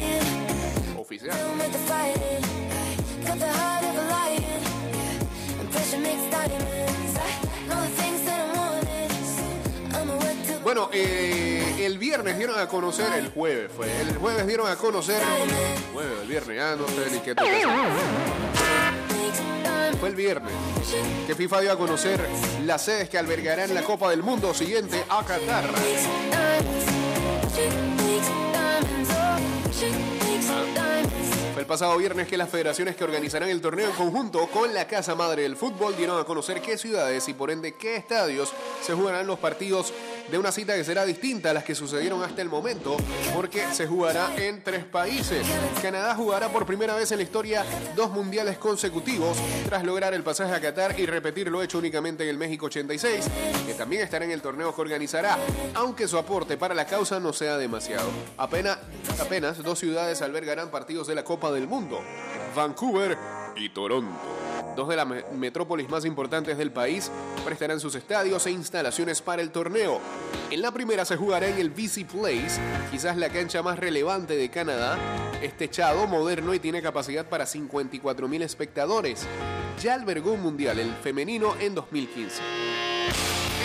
oficial. 0.99 1.35
Got 3.27 3.39
the 3.39 3.53
heart 3.53 3.85
of 3.85 3.97
a 3.97 4.05
lion, 4.09 4.63
yeah. 4.93 5.61
And 5.61 5.71
pressure 5.71 5.99
makes 5.99 6.31
diamonds. 6.31 7.13
I 7.19 7.67
know 7.69 7.81
the 7.83 7.89
things 8.01 8.23
that 8.25 8.39
I'm 8.41 8.57
wanting, 8.57 9.11
so 9.37 9.99
I'ma 9.99 10.15
work 10.15 10.39
till 10.47 10.61
Bueno, 10.61 10.91
eh, 10.93 11.85
el 11.87 11.99
viernes 11.99 12.39
dieron 12.39 12.59
a 12.59 12.67
conocer, 12.69 13.13
el 13.19 13.31
jueves 13.31 13.71
fue, 13.73 13.89
el 14.01 14.17
jueves 14.17 14.47
dieron 14.47 14.69
a 14.71 14.77
conocer, 14.77 15.23
jueves, 15.93 16.21
el 16.23 16.29
viernes, 16.29 16.57
ya 16.57 16.77
no 16.77 16.87
sé 16.89 17.11
ni 17.13 17.19
qué 17.21 17.35
toca. 17.35 17.51
Fue 20.01 20.09
el 20.11 20.15
viernes 20.17 20.53
que 21.27 21.35
FIFA 21.35 21.61
dio 21.63 21.73
a 21.73 21.79
conocer 21.79 22.21
las 22.65 22.85
sedes 22.85 23.09
que 23.09 23.19
albergarán 23.19 23.75
la 23.75 23.83
Copa 23.83 24.11
del 24.11 24.23
Mundo 24.23 24.53
siguiente 24.53 25.05
a 25.09 25.25
Qatar. 25.25 25.65
El 31.57 31.65
pasado 31.65 31.97
viernes 31.97 32.29
que 32.29 32.37
las 32.37 32.51
federaciones 32.51 32.97
que 32.97 33.05
organizarán 33.05 33.49
el 33.49 33.63
torneo 33.63 33.89
en 33.89 33.97
conjunto 33.97 34.47
con 34.49 34.75
la 34.75 34.87
Casa 34.87 35.15
Madre 35.15 35.43
del 35.43 35.57
Fútbol 35.57 35.97
dieron 35.97 36.21
a 36.21 36.25
conocer 36.25 36.61
qué 36.61 36.77
ciudades 36.77 37.27
y 37.29 37.35
por 37.35 37.51
ende 37.51 37.75
qué 37.77 37.97
estadios 37.97 38.53
se 38.83 38.93
jugarán 38.93 39.27
los 39.27 39.39
partidos 39.39 39.95
de 40.31 40.39
una 40.39 40.53
cita 40.53 40.75
que 40.75 40.85
será 40.85 41.05
distinta 41.05 41.51
a 41.51 41.55
las 41.55 41.65
que 41.65 41.75
sucedieron 41.75 42.23
hasta 42.23 42.43
el 42.43 42.49
momento 42.49 42.97
porque 43.35 43.65
se 43.73 43.87
jugará 43.87 44.35
en 44.37 44.63
tres 44.63 44.85
países. 44.85 45.47
Canadá 45.81 46.15
jugará 46.15 46.49
por 46.49 46.67
primera 46.67 46.95
vez 46.95 47.11
en 47.13 47.19
la 47.19 47.23
historia 47.23 47.65
dos 47.95 48.11
mundiales 48.11 48.59
consecutivos 48.59 49.39
tras 49.67 49.85
lograr 49.85 50.15
el 50.15 50.23
pasaje 50.23 50.53
a 50.53 50.61
Qatar 50.61 50.99
y 50.99 51.07
repetir 51.07 51.51
lo 51.51 51.63
hecho 51.63 51.79
únicamente 51.79 52.25
en 52.25 52.31
el 52.31 52.39
México 52.39 52.67
86, 52.67 53.25
que 53.67 53.75
también 53.75 54.03
estará 54.03 54.25
en 54.25 54.33
el 54.33 54.43
torneo 54.43 54.75
que 54.75 54.81
organizará, 54.81 55.39
aunque 55.75 56.09
su 56.09 56.19
aporte 56.19 56.57
para 56.57 56.75
la 56.75 56.87
causa 56.87 57.21
no 57.21 57.33
sea 57.33 57.57
demasiado. 57.57 58.09
Apenas, 58.37 58.79
apenas 59.21 59.63
dos 59.63 59.79
ciudades 59.79 60.23
albergarán 60.23 60.71
partidos 60.71 61.07
de 61.07 61.15
la 61.15 61.25
Copa 61.25 61.46
del 61.53 61.69
Mundo, 61.69 62.01
Vancouver 62.55 63.17
y 63.57 63.69
Toronto. 63.71 64.15
Dos 64.77 64.89
de 64.89 64.97
las 64.97 65.07
me- 65.07 65.25
metrópolis 65.35 65.89
más 65.89 66.05
importantes 66.05 66.59
del 66.59 66.71
país 66.71 67.11
prestarán 67.45 67.81
sus 67.81 67.95
estadios 67.95 68.47
e 68.47 68.51
instalaciones 68.51 69.23
para 69.23 69.41
el 69.41 69.51
torneo. 69.51 70.01
En 70.51 70.61
la 70.61 70.71
primera 70.71 71.05
se 71.05 71.17
jugará 71.17 71.49
en 71.49 71.59
el 71.59 71.71
BC 71.71 72.05
Place, 72.05 72.61
quizás 72.91 73.17
la 73.17 73.31
cancha 73.31 73.63
más 73.63 73.79
relevante 73.79 74.37
de 74.37 74.51
Canadá. 74.51 74.99
Es 75.41 75.57
techado, 75.57 76.07
moderno 76.07 76.53
y 76.55 76.59
tiene 76.61 76.83
capacidad 76.83 77.27
para 77.27 77.47
54 77.47 78.29
mil 78.29 78.43
espectadores. 78.43 79.27
Ya 79.83 79.95
albergó 79.95 80.33
un 80.33 80.43
mundial, 80.43 80.79
el 80.79 80.95
femenino, 80.97 81.55
en 81.61 81.75
2015. 81.75 82.41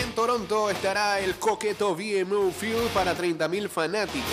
En 0.04 0.12
Toronto 0.16 0.70
estará 0.70 1.20
el 1.20 1.36
coqueto 1.36 1.96
VMO 1.96 2.52
Field 2.52 2.90
para 2.94 3.14
30 3.16 3.48
mil 3.48 3.70
fanáticos. 3.70 4.30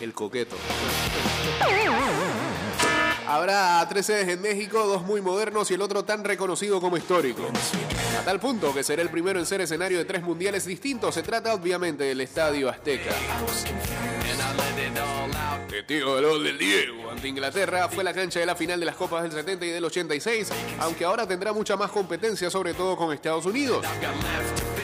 El 0.00 0.14
coqueto. 0.14 0.56
Habrá 3.26 3.86
tres 3.88 4.06
sedes 4.06 4.28
en 4.28 4.40
México, 4.40 4.84
dos 4.86 5.02
muy 5.02 5.20
modernos 5.20 5.70
y 5.70 5.74
el 5.74 5.82
otro 5.82 6.04
tan 6.04 6.24
reconocido 6.24 6.80
como 6.80 6.96
histórico. 6.96 7.42
A 8.18 8.24
tal 8.24 8.40
punto 8.40 8.74
que 8.74 8.82
será 8.82 9.02
el 9.02 9.10
primero 9.10 9.38
en 9.38 9.46
ser 9.46 9.60
escenario 9.60 9.98
de 9.98 10.04
tres 10.04 10.22
mundiales 10.22 10.64
distintos. 10.64 11.14
Se 11.14 11.22
trata 11.22 11.54
obviamente 11.54 12.04
del 12.04 12.20
Estadio 12.20 12.68
Azteca. 12.68 13.10
Testigo 15.68 16.16
del 16.16 16.24
gol 16.26 16.44
del 16.44 16.58
Diego 16.58 17.10
ante 17.10 17.28
Inglaterra 17.28 17.88
fue 17.88 18.02
la 18.04 18.12
cancha 18.12 18.40
de 18.40 18.46
la 18.46 18.54
final 18.56 18.78
de 18.80 18.86
las 18.86 18.96
Copas 18.96 19.22
del 19.22 19.32
70 19.32 19.64
y 19.66 19.70
del 19.70 19.84
86, 19.84 20.48
aunque 20.80 21.04
ahora 21.04 21.26
tendrá 21.26 21.52
mucha 21.52 21.76
más 21.76 21.90
competencia, 21.90 22.50
sobre 22.50 22.74
todo 22.74 22.96
con 22.96 23.12
Estados 23.12 23.46
Unidos. 23.46 23.84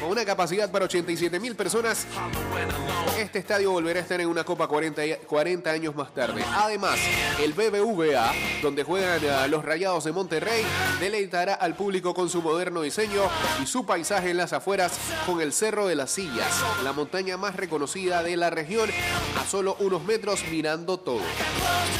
Con 0.00 0.10
una 0.10 0.24
capacidad 0.24 0.70
para 0.70 0.84
87 0.84 1.40
mil 1.40 1.56
personas, 1.56 2.06
este 3.18 3.38
estadio 3.40 3.72
volverá 3.72 3.98
a 4.00 4.02
estar 4.02 4.20
en 4.20 4.28
una 4.28 4.44
Copa 4.44 4.68
40, 4.68 5.04
y- 5.06 5.14
40 5.26 5.70
años 5.70 5.94
más 5.96 6.12
tarde. 6.14 6.44
Además, 6.54 6.98
el 7.42 7.52
BBVA, 7.52 8.32
donde 8.62 8.84
juegan 8.84 9.20
eh, 9.24 9.48
los 9.48 9.64
Rayados 9.64 10.04
de 10.04 10.12
Monterrey, 10.12 10.62
deleitará 11.00 11.54
al 11.54 11.74
público 11.74 12.14
con 12.14 12.28
su 12.28 12.42
moderno 12.42 12.82
diseño 12.82 13.22
y 13.62 13.66
su 13.66 13.84
paisaje 13.86 14.30
en 14.30 14.36
las 14.36 14.52
afueras 14.52 14.92
con 15.24 15.40
el 15.40 15.52
Cerro 15.52 15.86
de 15.86 15.96
las 15.96 16.10
Sillas, 16.12 16.52
la 16.84 16.92
montaña 16.92 17.36
más 17.36 17.56
reconocida 17.56 18.22
de 18.22 18.36
la 18.36 18.50
región, 18.50 18.90
a 19.40 19.44
solo 19.56 19.74
unos 19.80 20.04
metros 20.04 20.44
mirando 20.50 20.98
todo. 20.98 21.22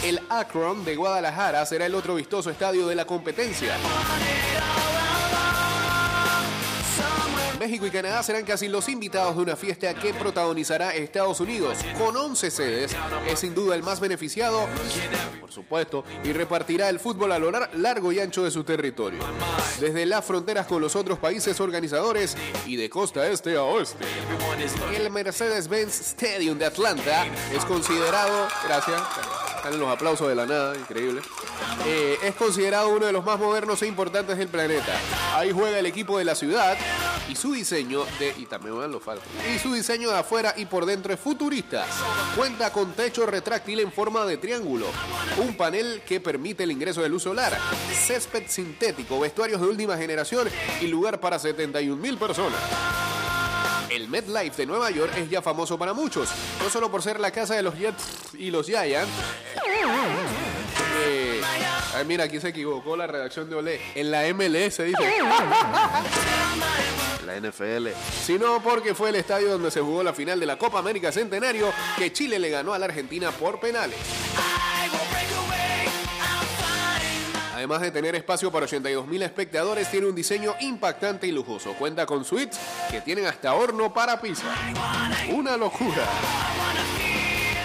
El 0.04 0.20
Akron 0.28 0.84
de 0.84 0.94
Guadalajara 0.94 1.64
será 1.64 1.86
el 1.86 1.94
otro 1.94 2.14
vistoso 2.14 2.50
estadio 2.50 2.86
de 2.86 2.94
la 2.94 3.06
competencia. 3.06 3.78
México 7.58 7.86
y 7.86 7.90
Canadá 7.90 8.22
serán 8.22 8.44
casi 8.44 8.68
los 8.68 8.88
invitados 8.88 9.36
de 9.36 9.42
una 9.42 9.56
fiesta 9.56 9.92
que 9.94 10.12
protagonizará 10.14 10.94
Estados 10.94 11.40
Unidos. 11.40 11.78
Con 11.98 12.16
11 12.16 12.50
sedes, 12.50 12.96
es 13.28 13.38
sin 13.40 13.54
duda 13.54 13.74
el 13.74 13.82
más 13.82 13.98
beneficiado, 14.00 14.66
por 15.40 15.50
supuesto, 15.50 16.04
y 16.24 16.32
repartirá 16.32 16.88
el 16.88 17.00
fútbol 17.00 17.32
a 17.32 17.38
lo 17.38 17.50
lar- 17.50 17.70
largo 17.74 18.12
y 18.12 18.20
ancho 18.20 18.42
de 18.44 18.50
su 18.50 18.62
territorio. 18.64 19.20
Desde 19.80 20.04
las 20.06 20.24
fronteras 20.24 20.66
con 20.66 20.80
los 20.82 20.96
otros 20.96 21.18
países 21.18 21.58
organizadores 21.60 22.36
y 22.66 22.76
de 22.76 22.90
costa 22.90 23.26
este 23.28 23.56
a 23.56 23.62
oeste. 23.62 24.04
El 24.94 25.10
Mercedes-Benz 25.10 26.00
Stadium 26.00 26.58
de 26.58 26.66
Atlanta 26.66 27.26
es 27.54 27.64
considerado, 27.64 28.48
gracias, 28.66 29.00
Salen 29.66 29.80
los 29.80 29.88
aplausos 29.88 30.28
de 30.28 30.36
la 30.36 30.46
nada, 30.46 30.76
increíble. 30.76 31.20
Eh, 31.86 32.18
es 32.22 32.36
considerado 32.36 32.88
uno 32.88 33.04
de 33.04 33.10
los 33.10 33.24
más 33.24 33.36
modernos 33.36 33.82
e 33.82 33.88
importantes 33.88 34.38
del 34.38 34.46
planeta. 34.46 34.92
Ahí 35.34 35.50
juega 35.50 35.80
el 35.80 35.86
equipo 35.86 36.18
de 36.18 36.24
la 36.24 36.36
ciudad 36.36 36.78
y 37.28 37.34
su 37.34 37.52
diseño 37.52 38.04
de 38.20 38.28
y 38.38 38.46
los. 38.46 39.02
Y 39.52 39.58
su 39.58 39.72
diseño 39.72 40.10
de 40.10 40.18
afuera 40.18 40.54
y 40.56 40.66
por 40.66 40.86
dentro 40.86 41.12
es 41.12 41.18
futurista. 41.18 41.84
Cuenta 42.36 42.72
con 42.72 42.92
techo 42.92 43.26
retráctil 43.26 43.80
en 43.80 43.90
forma 43.90 44.24
de 44.24 44.36
triángulo, 44.36 44.86
un 45.38 45.56
panel 45.56 46.00
que 46.06 46.20
permite 46.20 46.62
el 46.62 46.70
ingreso 46.70 47.02
de 47.02 47.08
luz 47.08 47.24
solar, 47.24 47.58
césped 47.92 48.44
sintético, 48.46 49.18
vestuarios 49.18 49.60
de 49.60 49.66
última 49.66 49.96
generación 49.96 50.48
y 50.80 50.86
lugar 50.86 51.18
para 51.18 51.40
71 51.40 52.00
mil 52.00 52.16
personas. 52.18 52.60
El 53.90 54.08
MetLife 54.08 54.56
de 54.56 54.66
Nueva 54.66 54.90
York 54.90 55.12
es 55.16 55.30
ya 55.30 55.40
famoso 55.42 55.78
para 55.78 55.92
muchos, 55.92 56.28
no 56.62 56.68
solo 56.70 56.90
por 56.90 57.02
ser 57.02 57.20
la 57.20 57.30
casa 57.30 57.54
de 57.54 57.62
los 57.62 57.76
Jets 57.78 58.02
y 58.34 58.50
los 58.50 58.66
Giants. 58.66 59.10
Eh, 61.04 61.40
ay, 61.94 62.04
mira, 62.04 62.24
aquí 62.24 62.40
se 62.40 62.48
equivocó 62.48 62.96
la 62.96 63.06
redacción 63.06 63.48
de 63.48 63.56
Olé. 63.56 63.80
En 63.94 64.10
la 64.10 64.22
MLS 64.34 64.78
dice. 64.78 64.94
La 67.26 67.40
NFL. 67.40 67.88
Sino 68.24 68.62
porque 68.62 68.94
fue 68.94 69.10
el 69.10 69.16
estadio 69.16 69.50
donde 69.50 69.70
se 69.70 69.80
jugó 69.80 70.02
la 70.02 70.12
final 70.12 70.40
de 70.40 70.46
la 70.46 70.56
Copa 70.56 70.78
América 70.78 71.12
Centenario 71.12 71.72
que 71.96 72.12
Chile 72.12 72.38
le 72.38 72.50
ganó 72.50 72.72
a 72.72 72.78
la 72.78 72.86
Argentina 72.86 73.30
por 73.30 73.60
penales. 73.60 73.98
Además 77.56 77.80
de 77.80 77.90
tener 77.90 78.14
espacio 78.14 78.52
para 78.52 78.66
82 78.66 79.06
mil 79.06 79.22
espectadores, 79.22 79.90
tiene 79.90 80.06
un 80.06 80.14
diseño 80.14 80.54
impactante 80.60 81.26
y 81.26 81.32
lujoso. 81.32 81.72
Cuenta 81.72 82.04
con 82.04 82.22
suites 82.22 82.58
que 82.90 83.00
tienen 83.00 83.24
hasta 83.24 83.54
horno 83.54 83.94
para 83.94 84.20
pizza. 84.20 84.44
Una 85.32 85.56
locura. 85.56 86.06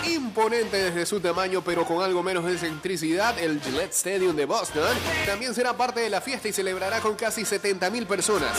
Imponente 0.10 0.78
desde 0.78 1.06
su 1.06 1.20
tamaño, 1.20 1.62
pero 1.62 1.86
con 1.86 2.02
algo 2.02 2.24
menos 2.24 2.46
de 2.46 2.54
excentricidad, 2.54 3.38
el 3.38 3.60
Gillette 3.60 3.92
Stadium 3.92 4.34
de 4.34 4.46
Boston 4.46 4.96
también 5.26 5.54
será 5.54 5.74
parte 5.76 6.00
de 6.00 6.10
la 6.10 6.22
fiesta 6.22 6.48
y 6.48 6.54
celebrará 6.54 7.02
con 7.02 7.16
casi 7.16 7.44
70 7.44 7.90
mil 7.90 8.08
personas. 8.08 8.58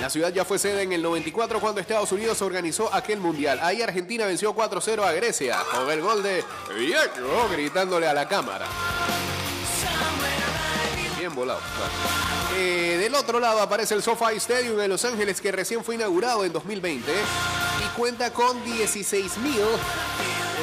La 0.00 0.08
ciudad 0.08 0.32
ya 0.32 0.46
fue 0.46 0.58
sede 0.58 0.80
en 0.80 0.94
el 0.94 1.02
94 1.02 1.60
cuando 1.60 1.82
Estados 1.82 2.10
Unidos 2.10 2.40
organizó 2.40 2.88
aquel 2.94 3.20
mundial. 3.20 3.58
Ahí 3.60 3.82
Argentina 3.82 4.24
venció 4.24 4.56
4-0 4.56 5.04
a 5.04 5.12
Grecia 5.12 5.58
con 5.70 5.90
el 5.90 6.00
gol 6.00 6.22
de 6.22 6.42
Viejo 6.74 7.48
gritándole 7.52 8.06
a 8.06 8.14
la 8.14 8.26
cámara. 8.26 8.66
Volado. 11.34 11.60
Eh, 12.56 12.98
del 13.00 13.14
otro 13.14 13.40
lado 13.40 13.60
aparece 13.60 13.94
el 13.94 14.02
SoFi 14.02 14.36
Stadium 14.36 14.80
en 14.80 14.88
Los 14.88 15.04
Ángeles 15.04 15.40
que 15.40 15.52
recién 15.52 15.84
fue 15.84 15.94
inaugurado 15.94 16.44
en 16.44 16.52
2020 16.52 17.10
y 17.12 17.96
cuenta 17.96 18.32
con 18.32 18.62
16 18.64 19.38
mil 19.38 19.60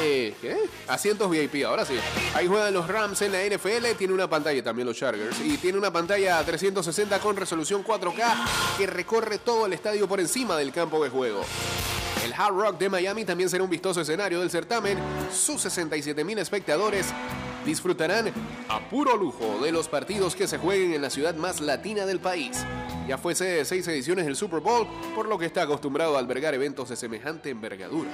eh, 0.00 0.34
¿qué? 0.40 0.56
asientos 0.88 1.30
VIP. 1.30 1.64
Ahora 1.64 1.84
sí. 1.84 1.94
Ahí 2.34 2.46
juegan 2.46 2.72
los 2.72 2.88
Rams 2.88 3.22
en 3.22 3.32
la 3.32 3.44
NFL. 3.44 3.96
Tiene 3.98 4.14
una 4.14 4.28
pantalla 4.28 4.62
también 4.62 4.86
los 4.86 4.96
Chargers 4.96 5.38
y 5.40 5.56
tiene 5.58 5.78
una 5.78 5.92
pantalla 5.92 6.42
360 6.44 7.18
con 7.20 7.36
resolución 7.36 7.84
4K 7.84 8.76
que 8.78 8.86
recorre 8.86 9.38
todo 9.38 9.66
el 9.66 9.72
estadio 9.72 10.08
por 10.08 10.20
encima 10.20 10.56
del 10.56 10.72
campo 10.72 11.02
de 11.02 11.10
juego. 11.10 11.44
El 12.24 12.32
Hard 12.32 12.54
Rock 12.54 12.78
de 12.78 12.88
Miami 12.88 13.24
también 13.24 13.48
será 13.48 13.62
un 13.62 13.70
vistoso 13.70 14.00
escenario 14.00 14.40
del 14.40 14.50
certamen. 14.50 14.98
Sus 15.32 15.60
67 15.60 16.24
mil 16.24 16.38
espectadores 16.38 17.06
disfrutarán 17.64 18.32
a 18.68 18.80
puro 18.88 19.16
lujo 19.16 19.58
de 19.62 19.72
los 19.72 19.88
partidos 19.88 20.34
que 20.34 20.46
se 20.46 20.58
jueguen 20.58 20.94
en 20.94 21.02
la 21.02 21.10
ciudad 21.10 21.34
más 21.34 21.60
latina 21.60 22.06
del 22.06 22.20
país. 22.20 22.64
Ya 23.06 23.18
fue 23.18 23.34
sede 23.34 23.58
de 23.58 23.64
seis 23.64 23.86
ediciones 23.88 24.24
del 24.24 24.36
Super 24.36 24.60
Bowl, 24.60 24.86
por 25.14 25.28
lo 25.28 25.38
que 25.38 25.46
está 25.46 25.62
acostumbrado 25.62 26.16
a 26.16 26.18
albergar 26.18 26.54
eventos 26.54 26.88
de 26.88 26.96
semejante 26.96 27.50
envergadura. 27.50 28.10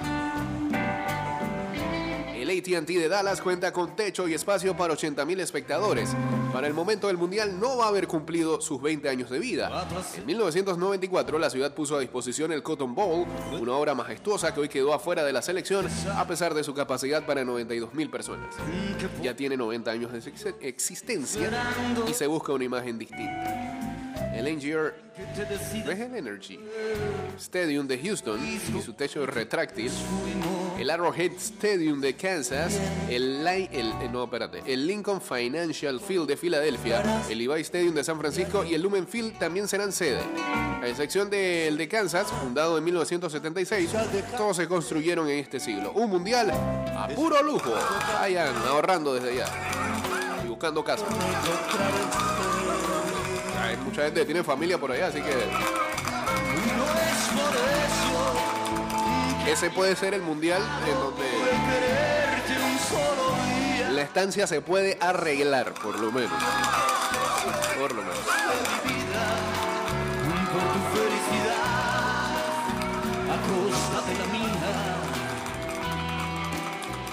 El 2.43 2.51
ATT 2.51 2.88
de 2.88 3.09
Dallas 3.09 3.40
cuenta 3.40 3.72
con 3.72 3.95
techo 3.95 4.26
y 4.26 4.34
espacio 4.34 4.76
para 4.76 4.95
80.000 4.95 5.38
espectadores. 5.40 6.11
Para 6.53 6.66
el 6.66 6.74
momento 6.74 7.07
del 7.07 7.16
Mundial 7.16 7.59
no 7.61 7.76
va 7.76 7.84
a 7.84 7.88
haber 7.88 8.09
cumplido 8.09 8.61
sus 8.61 8.82
20 8.82 9.09
años 9.09 9.30
de 9.30 9.38
vida. 9.38 9.68
En 10.16 10.26
1994 10.26 11.38
la 11.38 11.51
ciudad 11.51 11.72
puso 11.72 11.97
a 11.97 12.01
disposición 12.01 12.51
el 12.53 12.62
Cotton 12.64 12.95
Bowl, 12.97 13.26
una 13.61 13.72
obra 13.74 13.95
majestuosa 13.95 14.53
que 14.53 14.59
hoy 14.61 14.68
quedó 14.68 14.93
afuera 14.93 15.22
de 15.22 15.32
la 15.32 15.40
selección 15.40 15.86
a 16.16 16.26
pesar 16.26 16.53
de 16.55 16.64
su 16.64 16.74
capacidad 16.74 17.24
para 17.24 17.45
92.000 17.45 18.11
personas. 18.11 18.55
Ya 19.22 19.36
tiene 19.36 19.57
90 19.57 19.90
años 19.93 20.12
de 20.12 20.18
ex- 20.18 20.55
existencia 20.61 21.49
y 22.09 22.12
se 22.12 22.26
busca 22.26 22.53
una 22.53 22.64
imagen 22.64 22.99
distinta. 22.99 23.91
El 24.34 24.56
NGR 24.56 24.94
el 25.16 26.14
Energy 26.14 26.58
Stadium 27.38 27.86
de 27.86 27.98
Houston 27.98 28.40
y 28.44 28.82
su 28.82 28.94
techo 28.94 29.26
retráctil, 29.26 29.90
el 30.78 30.90
Arrowhead 30.90 31.32
Stadium 31.32 32.00
de 32.00 32.14
Kansas, 32.14 32.78
el, 33.08 33.46
eh, 33.46 34.08
no, 34.10 34.30
el 34.66 34.86
Lincoln 34.86 35.20
Financial 35.20 36.00
Field 36.00 36.28
de 36.28 36.36
Filadelfia, 36.36 37.02
el 37.28 37.38
Levi 37.38 37.60
Stadium 37.60 37.94
de 37.94 38.04
San 38.04 38.18
Francisco 38.18 38.64
y 38.64 38.74
el 38.74 38.82
Lumen 38.82 39.06
Field 39.06 39.38
también 39.38 39.68
serán 39.68 39.92
sede. 39.92 40.20
A 40.82 40.88
excepción 40.88 41.28
del 41.30 41.76
de 41.76 41.88
Kansas, 41.88 42.28
fundado 42.28 42.78
en 42.78 42.84
1976, 42.84 43.90
todos 44.36 44.56
se 44.56 44.66
construyeron 44.66 45.28
en 45.28 45.38
este 45.38 45.60
siglo. 45.60 45.92
Un 45.92 46.10
mundial 46.10 46.50
a 46.50 47.08
puro 47.14 47.42
lujo. 47.42 47.72
Vayan 48.14 48.56
ahorrando 48.66 49.14
desde 49.14 49.36
ya 49.36 50.42
y 50.44 50.48
buscando 50.48 50.82
casa. 50.82 51.04
Hay 53.72 53.78
mucha 53.78 54.02
gente 54.02 54.24
tiene 54.26 54.44
familia 54.44 54.76
por 54.76 54.92
allá, 54.92 55.06
así 55.06 55.22
que 55.22 55.32
ese 59.50 59.70
puede 59.70 59.96
ser 59.96 60.12
el 60.12 60.20
mundial 60.20 60.62
en 60.86 60.94
donde 60.94 61.24
la 63.92 64.02
estancia 64.02 64.46
se 64.46 64.60
puede 64.60 64.98
arreglar, 65.00 65.72
por 65.72 65.98
lo 65.98 66.12
menos. 66.12 66.30
Por 67.78 67.94
lo 67.94 68.02
menos. 68.02 68.18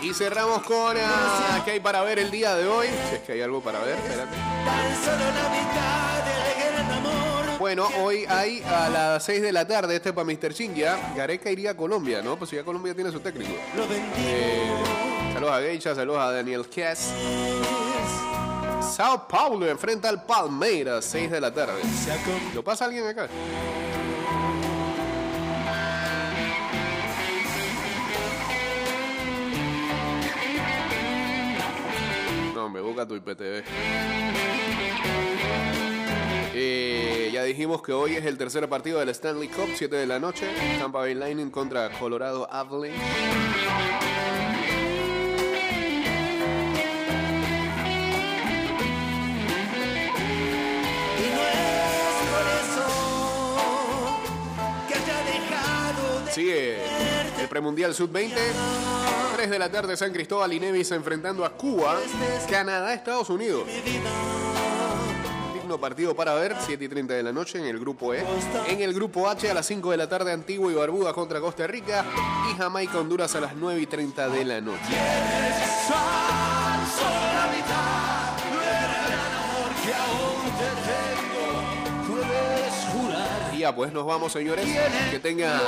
Y 0.01 0.14
cerramos 0.14 0.64
con 0.64 0.97
ah, 0.97 1.62
¿qué 1.64 1.72
hay 1.72 1.80
para 1.80 2.01
ver 2.01 2.20
el 2.20 2.30
día 2.32 2.55
de 2.55 2.68
hoy? 2.68 2.88
Si 3.10 3.16
es 3.16 3.22
que 3.22 3.32
hay 3.32 3.41
algo 3.43 3.62
para 3.62 3.80
ver, 3.80 3.95
espérate. 3.95 4.36
Bueno, 7.60 7.89
hoy 7.97 8.24
hay 8.30 8.64
a 8.64 8.88
las 8.88 9.26
6 9.26 9.41
de 9.41 9.51
la 9.51 9.68
tarde, 9.68 9.93
este 9.97 10.10
es 10.10 10.16
para 10.16 10.24
Mr. 10.26 10.53
Chingia. 10.53 10.97
Gareca 11.14 11.51
iría 11.51 11.72
a 11.72 11.74
Colombia, 11.76 12.22
¿no? 12.22 12.38
Pues 12.39 12.51
ya 12.51 12.64
Colombia 12.64 12.95
tiene 12.95 13.12
su 13.12 13.20
técnico. 13.20 13.51
Eh, 14.18 14.72
saludos 15.34 15.53
a 15.53 15.60
Geisha, 15.60 15.93
saludos 15.93 16.22
a 16.22 16.32
Daniel 16.32 16.66
Kess. 16.70 17.12
Sao 18.95 19.28
Paulo 19.28 19.68
enfrenta 19.68 20.07
al 20.07 20.24
Palmeiras, 20.24 21.03
6 21.03 21.32
de 21.32 21.41
la 21.41 21.53
tarde. 21.53 21.82
¿Lo 22.55 22.64
pasa 22.64 22.86
alguien 22.86 23.05
acá? 23.05 23.28
No, 32.55 32.70
me 32.70 32.80
busca 32.80 33.05
tu 33.05 33.16
IPTV. 33.16 33.64
Eh, 36.62 36.99
ya 37.40 37.46
dijimos 37.46 37.82
que 37.82 37.94
hoy 37.94 38.16
es 38.16 38.26
el 38.26 38.38
tercer 38.38 38.68
partido 38.68 39.00
del 39.00 39.08
Stanley 39.10 39.48
Cup, 39.48 39.70
7 39.74 39.96
de 39.96 40.06
la 40.06 40.20
noche. 40.20 40.46
Tampa 40.78 41.00
Bay 41.00 41.14
Lightning 41.14 41.50
contra 41.50 41.90
Colorado 41.98 42.52
Avalanche. 42.52 43.00
Sigue 56.34 56.84
el 57.40 57.48
premundial 57.48 57.96
sub-20. 57.96 58.34
3 59.38 59.50
de 59.50 59.60
la 59.60 59.72
tarde 59.72 59.96
San 59.96 60.12
Cristóbal 60.12 60.52
y 60.52 60.60
Nevis 60.60 60.92
enfrentando 60.92 61.46
a 61.46 61.54
Cuba, 61.54 61.98
Canadá, 62.50 62.94
Estados 62.94 63.30
Unidos. 63.30 63.64
Digno 65.70 65.80
partido 65.80 66.15
para 66.15 66.34
ver, 66.34 66.55
7 66.59 66.84
y 66.84 66.88
30 66.88 67.13
de 67.13 67.22
la 67.22 67.32
noche 67.32 67.59
en 67.59 67.65
el 67.65 67.78
grupo 67.78 68.11
E. 68.11 68.26
En 68.67 68.82
el 68.82 68.91
grupo 68.91 69.30
H 69.30 69.51
a 69.51 69.53
las 69.53 69.67
5 69.67 69.91
de 69.91 69.97
la 69.97 70.09
tarde 70.09 70.32
Antigua 70.32 70.72
y 70.72 70.74
Barbuda 70.74 71.13
contra 71.13 71.39
Costa 71.39 71.67
Rica 71.67 72.03
y 72.51 72.57
Jamaica 72.57 72.97
Honduras 72.97 73.36
a 73.36 73.41
las 73.41 73.55
9 73.55 73.80
y 73.80 73.86
30 73.86 74.30
de 74.30 74.45
la 74.45 74.61
noche. 74.61 74.80
Ya 83.55 83.76
pues 83.76 83.93
nos 83.93 84.07
vamos 84.07 84.32
señores. 84.32 84.65
Que 85.11 85.20
tenga... 85.20 85.61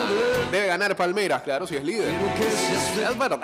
Debe 0.52 0.66
ganar 0.66 0.96
Palmeras, 0.96 1.44
claro, 1.44 1.68
si 1.68 1.76
es 1.76 1.84
líder. 1.84 2.10
Es 2.10 3.20
verdad. 3.20 3.40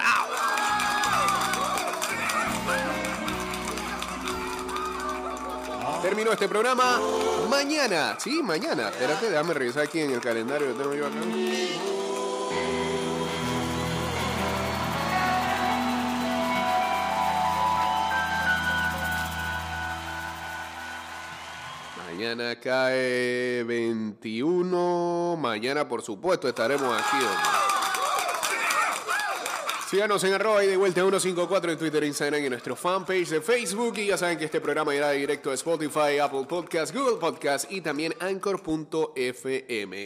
terminó 6.07 6.31
este 6.31 6.47
programa. 6.47 7.01
Mañana, 7.49 8.15
sí, 8.17 8.41
mañana. 8.41 8.87
Espérate, 8.87 9.29
déjame 9.29 9.53
revisar 9.53 9.83
aquí 9.83 9.99
en 9.99 10.11
el 10.11 10.21
calendario 10.21 10.67
que 10.67 10.73
tengo 10.73 10.95
yo 10.95 11.05
acá. 11.05 11.19
Mañana 22.09 22.55
cae 22.57 23.65
21. 23.65 25.35
Mañana, 25.37 25.89
por 25.89 26.01
supuesto, 26.01 26.47
estaremos 26.47 26.97
aquí. 26.97 27.17
Hombre. 27.17 27.76
Síganos 29.89 30.21
en 30.25 30.33
arroba 30.33 30.65
y 30.65 30.67
de 30.67 30.75
vuelta 30.75 30.99
154 30.99 31.71
en 31.71 31.77
Twitter, 31.77 32.03
Instagram 32.03 32.41
y 32.41 32.45
en 32.47 32.51
nuestro 32.51 32.75
fanpage 32.75 33.29
de 33.29 33.39
Facebook. 33.39 33.97
Y 33.97 34.07
ya 34.07 34.17
saben 34.17 34.37
que 34.37 34.43
este 34.43 34.59
programa 34.59 34.93
irá 34.93 35.11
directo 35.11 35.49
a 35.49 35.53
Spotify, 35.53 36.17
Apple 36.21 36.45
Podcast, 36.45 36.93
Google 36.93 37.15
Podcast 37.15 37.71
y 37.71 37.79
también 37.79 38.13
Anchor.fm. 38.19 40.05